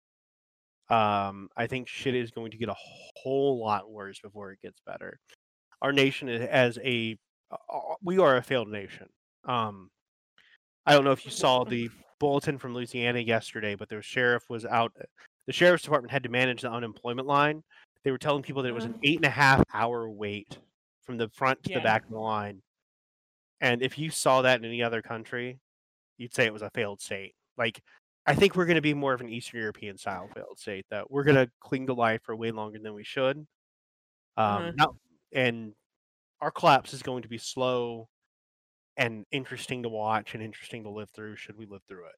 [0.89, 4.81] Um, I think shit is going to get a whole lot worse before it gets
[4.85, 5.19] better.
[5.81, 7.17] Our nation is as a,
[7.51, 9.09] uh, uh, we are a failed nation.
[9.45, 9.91] Um,
[10.87, 11.89] I don't know if you saw the
[12.19, 14.93] bulletin from Louisiana yesterday, but the sheriff was out.
[15.47, 17.63] The sheriff's department had to manage the unemployment line.
[18.05, 19.01] They were telling people that it was an Uh-huh.
[19.05, 20.59] eight and a half hour wait
[21.03, 22.63] from the front to the back of the line.
[23.61, 25.61] And if you saw that in any other country,
[26.19, 27.35] you'd say it was a failed state.
[27.57, 27.83] Like,
[28.27, 31.11] I think we're going to be more of an Eastern European style failed state that
[31.11, 33.39] we're going to cling to life for way longer than we should.
[33.39, 33.47] Um,
[34.37, 34.73] Uh-huh.
[34.75, 34.97] not,
[35.33, 35.75] and
[36.41, 38.09] our collapse is going to be slow
[38.97, 42.17] and interesting to watch and interesting to live through should we live through it.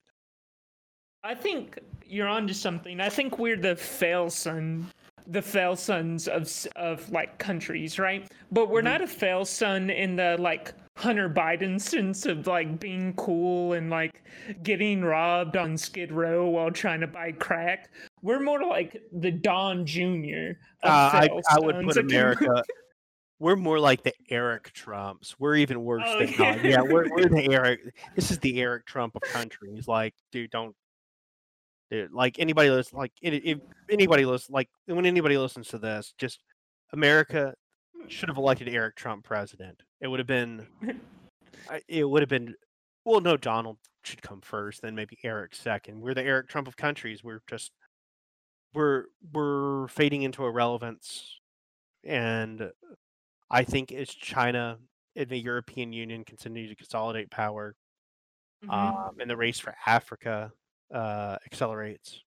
[1.25, 3.01] I think you're onto something.
[3.01, 4.87] I think we're the fail son,
[5.27, 8.31] the fail sons of of like countries, right?
[8.53, 8.85] But we're Mhm.
[8.85, 13.91] not a fail son in the like Hunter Biden sense of like being cool and
[13.91, 14.23] like
[14.63, 17.91] getting robbed on Skid Row while trying to buy crack.
[18.23, 20.53] We're more like the Don Jr.
[20.83, 22.63] of Uh, I, I would put America.
[23.41, 25.35] We're more like the Eric Trumps.
[25.41, 26.55] We're even worse Oh, than yeah.
[26.57, 26.65] Don.
[26.65, 27.81] Yeah, we're, we're the Eric.
[28.15, 29.89] This is the Eric Trump of countries.
[29.89, 30.75] Like, dude, don't.
[31.91, 33.59] Dude, like anybody listen, like if
[33.91, 36.41] anybody listen, like when anybody listens to this, just
[36.93, 37.55] America
[38.09, 39.83] should have elected Eric Trump president.
[40.01, 40.67] It would have been.
[41.89, 42.55] It would have been.
[43.05, 46.01] Well, no, Donald should come first, then maybe Eric second.
[46.01, 47.23] We're the Eric Trump of countries.
[47.23, 47.73] We're just
[48.75, 51.39] we're we're fading into irrelevance,
[52.03, 52.71] and
[53.51, 54.79] I think as China
[55.17, 57.77] and the European Union continue to consolidate power,
[58.65, 58.73] Mhm.
[58.73, 60.51] um, and the race for Africa
[60.95, 62.23] uh, accelerates,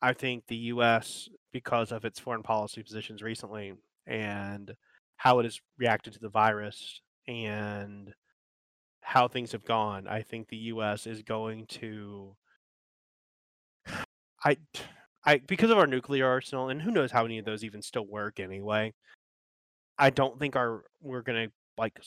[0.00, 1.28] I think the U.S.
[1.52, 3.74] because of its foreign policy positions recently
[4.06, 4.74] and
[5.16, 8.12] how it has reacted to the virus and
[9.02, 11.06] how things have gone, I think the U.S.
[11.06, 12.34] is going to.
[14.44, 14.56] I,
[15.24, 18.06] I because of our nuclear arsenal, and who knows how many of those even still
[18.06, 18.94] work anyway.
[19.98, 21.98] I don't think our we're gonna like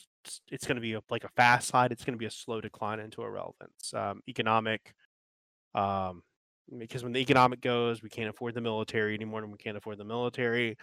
[0.49, 1.91] it's gonna be a, like a fast slide.
[1.91, 3.93] It's gonna be a slow decline into irrelevance.
[3.93, 4.93] Um, economic,
[5.75, 6.23] um,
[6.77, 9.97] because when the economic goes, we can't afford the military anymore, and we can't afford
[9.97, 10.77] the military,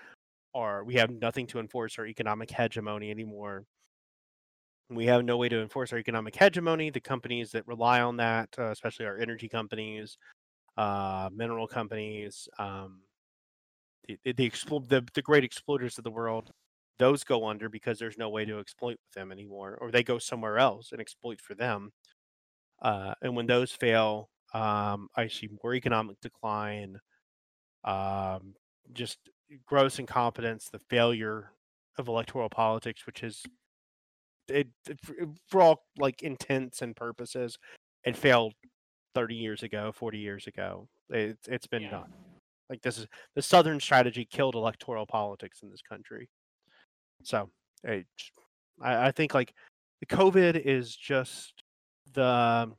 [0.53, 3.65] or we have nothing to enforce our economic hegemony anymore.
[4.91, 6.91] We have no way to enforce our economic hegemony.
[6.91, 10.17] The companies that rely on that, uh, especially our energy companies,
[10.79, 13.03] uh, mineral companies, um,
[14.07, 16.51] the the, the, explo- the the great exploiters of the world,
[16.99, 20.19] those go under because there's no way to exploit with them anymore, or they go
[20.19, 21.93] somewhere else and exploit for them.
[22.81, 26.99] Uh, and when those fail, um, I see more economic decline,
[27.85, 28.55] um,
[28.93, 29.19] just
[29.67, 31.53] gross incompetence, the failure
[31.99, 33.43] of electoral politics, which is
[34.49, 34.99] it, it-
[35.49, 37.59] for all like intents and purposes,
[38.05, 38.55] it failed
[39.15, 40.89] 30 years ago, 40 years ago.
[41.11, 41.91] It, it's been Yeah.
[41.91, 42.13] done.
[42.71, 46.29] Like this is the Southern strategy killed electoral politics in this country.
[47.23, 47.51] So
[47.87, 48.05] I,
[48.81, 49.55] I think like
[50.01, 51.63] the COVID is just
[52.13, 52.71] the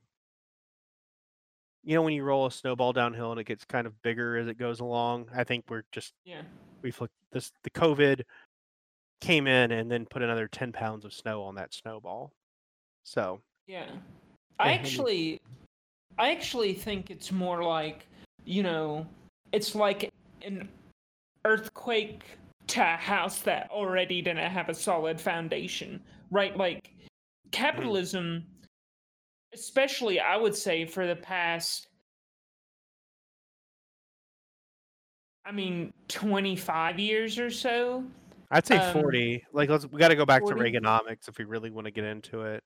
[1.89, 4.47] you know when you roll a snowball downhill and it gets kind of bigger as
[4.47, 5.27] it goes along.
[5.35, 6.43] I think we're just Yeah.
[6.83, 8.21] we've looked this the COVID
[9.21, 12.31] came in and then put another ten pounds of snow on that snowball.
[13.05, 13.89] So Yeah.
[14.59, 15.41] I I actually
[16.19, 18.05] I actually think it's more like,
[18.45, 19.07] you know,
[19.51, 20.11] it's like
[20.43, 20.69] an
[21.43, 22.21] earthquake
[22.67, 26.55] to a house that already didn't have a solid foundation, right?
[26.55, 27.51] Like mm.
[27.51, 28.45] capitalism
[29.53, 31.87] especially I would say for the past
[35.45, 38.03] I mean 25 years or so.
[38.51, 39.43] I'd say Um, forty.
[39.53, 40.59] Like let's we got to go back 40?
[40.59, 42.63] to Reaganomics if we really want to get into it.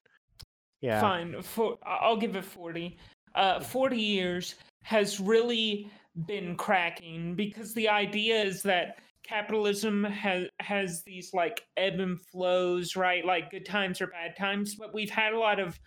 [0.82, 1.00] Yeah.
[1.00, 2.98] Fine, for I'll give it 40.
[3.36, 5.90] Uh 40 years has really
[6.28, 12.96] been cracking because the idea is that capitalism has has these like ebb and flows,
[12.96, 13.26] right?
[13.26, 15.80] Like good times or bad times, but we've had a lot of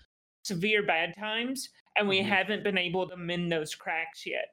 [0.46, 2.24] severe bad times and we Mhm.
[2.24, 4.48] haven't been able to mend those cracks yet.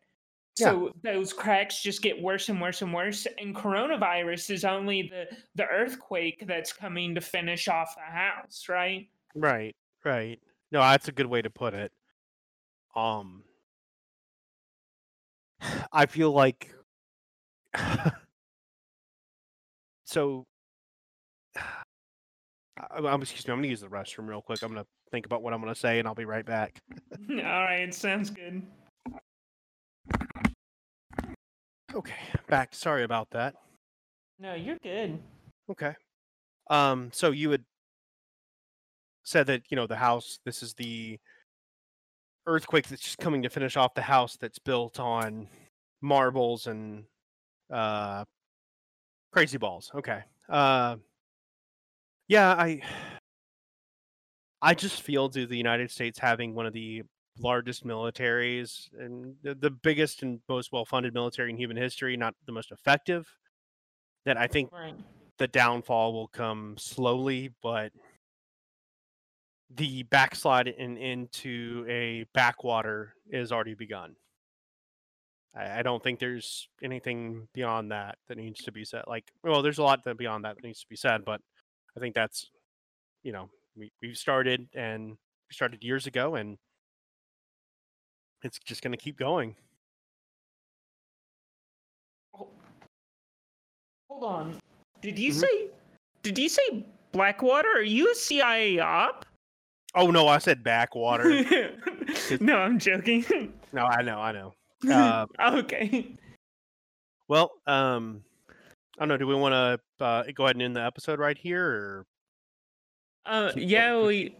[0.58, 0.80] Yeah.
[0.82, 5.26] So those cracks just get worse and worse and worse and coronavirus is only the
[5.56, 9.10] the earthquake that's coming to finish off the house, right?
[9.36, 10.42] Right, right.
[10.72, 11.92] No, that's a good way to put it.
[12.96, 13.44] Um,
[15.92, 16.74] I feel like
[20.06, 20.46] so.
[22.90, 23.54] I'm excuse me.
[23.54, 24.62] I'm gonna use the restroom real quick.
[24.64, 26.82] I'm gonna think about what I'm gonna say, and I'll be right back.
[27.30, 28.64] All right, sounds good.
[31.94, 32.16] Okay,
[32.48, 32.74] back.
[32.74, 33.54] Sorry about that.
[34.40, 35.20] No, you're good.
[35.70, 35.94] Okay.
[36.72, 37.64] Um, so you had
[39.24, 41.20] said that, you know, the house, this is the
[42.48, 45.48] earthquake that's just coming to finish off the house that's built on
[46.02, 47.06] marbles and
[47.72, 48.26] uh
[49.32, 49.92] crazy balls.
[49.96, 50.24] Okay.
[50.50, 50.98] Uh
[52.28, 52.82] yeah, I
[54.64, 57.04] I just feel to the United States having one of the
[57.38, 62.54] largest militaries and the, the biggest and most well-funded military in human history, not the
[62.54, 63.28] most effective,
[64.26, 64.96] that I think Right.
[65.38, 67.92] the downfall will come slowly, but
[69.70, 74.16] the backslide in, into a backwater is already begun.
[75.54, 79.04] I, I don't think there's anything beyond that that needs to be said.
[79.08, 81.42] Like, well, there's a lot that beyond that that needs to be said, but
[81.98, 82.50] I think that's,
[83.24, 86.58] you know, we we started and we started years ago, and
[88.44, 89.56] it's just going to keep going.
[94.10, 94.60] Hold on.
[95.02, 95.40] Did you Mhm.
[95.42, 95.70] say?
[96.22, 97.70] Did you say Blackwater?
[97.70, 99.26] Are you a CIA op?
[99.96, 101.24] Oh no, I said backwater.
[102.40, 103.24] no, I'm joking.
[103.74, 104.54] no, I know, I know.
[104.90, 105.26] Uh,
[105.60, 106.16] okay.
[107.28, 108.24] Well, um,
[108.98, 109.18] I don't know.
[109.18, 109.54] Do we want
[110.00, 112.06] to uh, go ahead and end the episode right here, or
[113.26, 114.36] Uh, yeah, we do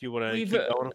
[0.00, 0.92] you want to keep uh, going?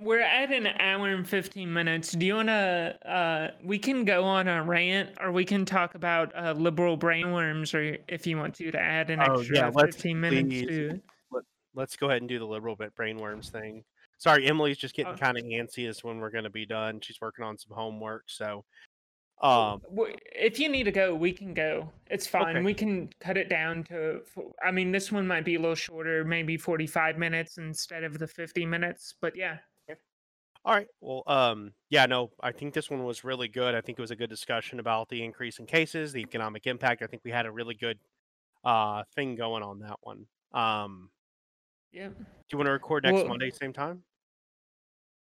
[0.00, 2.12] we're at an hour and 15 minutes.
[2.12, 2.96] Do you want to?
[3.04, 7.74] Uh, we can go on a rant, or we can talk about uh, liberal brainworms,
[7.74, 10.66] or if you want to, to add an Oh, extra yeah, 15 minutes please.
[10.66, 11.00] to.
[11.74, 13.84] Let's go ahead and do the liberal bit brainworms thing.
[14.18, 15.16] Sorry, Emily's just getting Oh.
[15.16, 17.00] kind of antsy as when we're going to be done.
[17.00, 18.64] She's working on some homework, so
[19.40, 19.80] um,
[20.34, 21.90] If you need to go, we can go.
[22.10, 22.56] It's fine.
[22.56, 22.64] Okay.
[22.64, 24.20] We can cut it down to.
[24.62, 28.26] I mean, this one might be a little shorter, maybe 45 minutes instead of the
[28.26, 29.14] 50 minutes.
[29.20, 29.58] But yeah,
[30.64, 30.88] all right.
[31.00, 33.74] Well, um, yeah, no, I think this one was really good.
[33.74, 37.02] I think it was a good discussion about the increase in cases, the economic impact.
[37.02, 37.98] I think we had a really good
[38.62, 40.26] uh thing going on that one.
[40.52, 41.08] Um,
[41.92, 42.14] yeah, do
[42.52, 44.02] you want to record next Well- Monday, same time?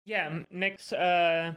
[0.03, 0.39] yeah.
[0.51, 1.53] Next, uh,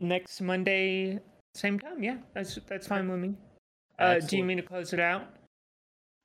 [0.00, 1.18] next Monday,
[1.54, 2.02] same time.
[2.02, 3.34] Yeah, that's that's fine with me.
[3.98, 5.22] Uh, do you mean to close it out?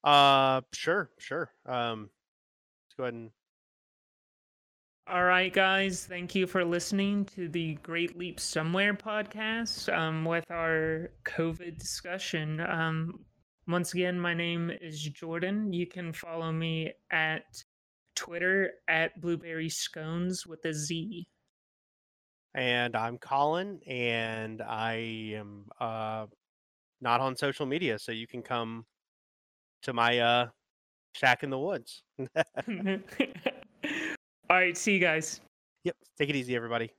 [0.03, 1.51] Uh, sure, sure.
[1.65, 2.09] Um,
[2.87, 3.31] let's go ahead and
[5.07, 6.05] All right, guys.
[6.05, 12.61] Thank you for listening to the Great Leap Somewhere podcast um, with our COVID discussion.
[12.61, 13.25] Um,
[13.67, 15.73] once again, my name is Jordan.
[15.73, 17.63] You can follow me at
[18.15, 21.27] Twitter at Blueberry Scones with a Z.
[22.55, 26.27] and I'm Colin, and I am uh
[27.01, 28.85] not on social media, so you can come
[29.83, 30.47] to my uh
[31.13, 32.03] shack in the woods.
[34.49, 35.41] All right, see you guys.
[35.83, 36.91] Yep, take it easy, everybody.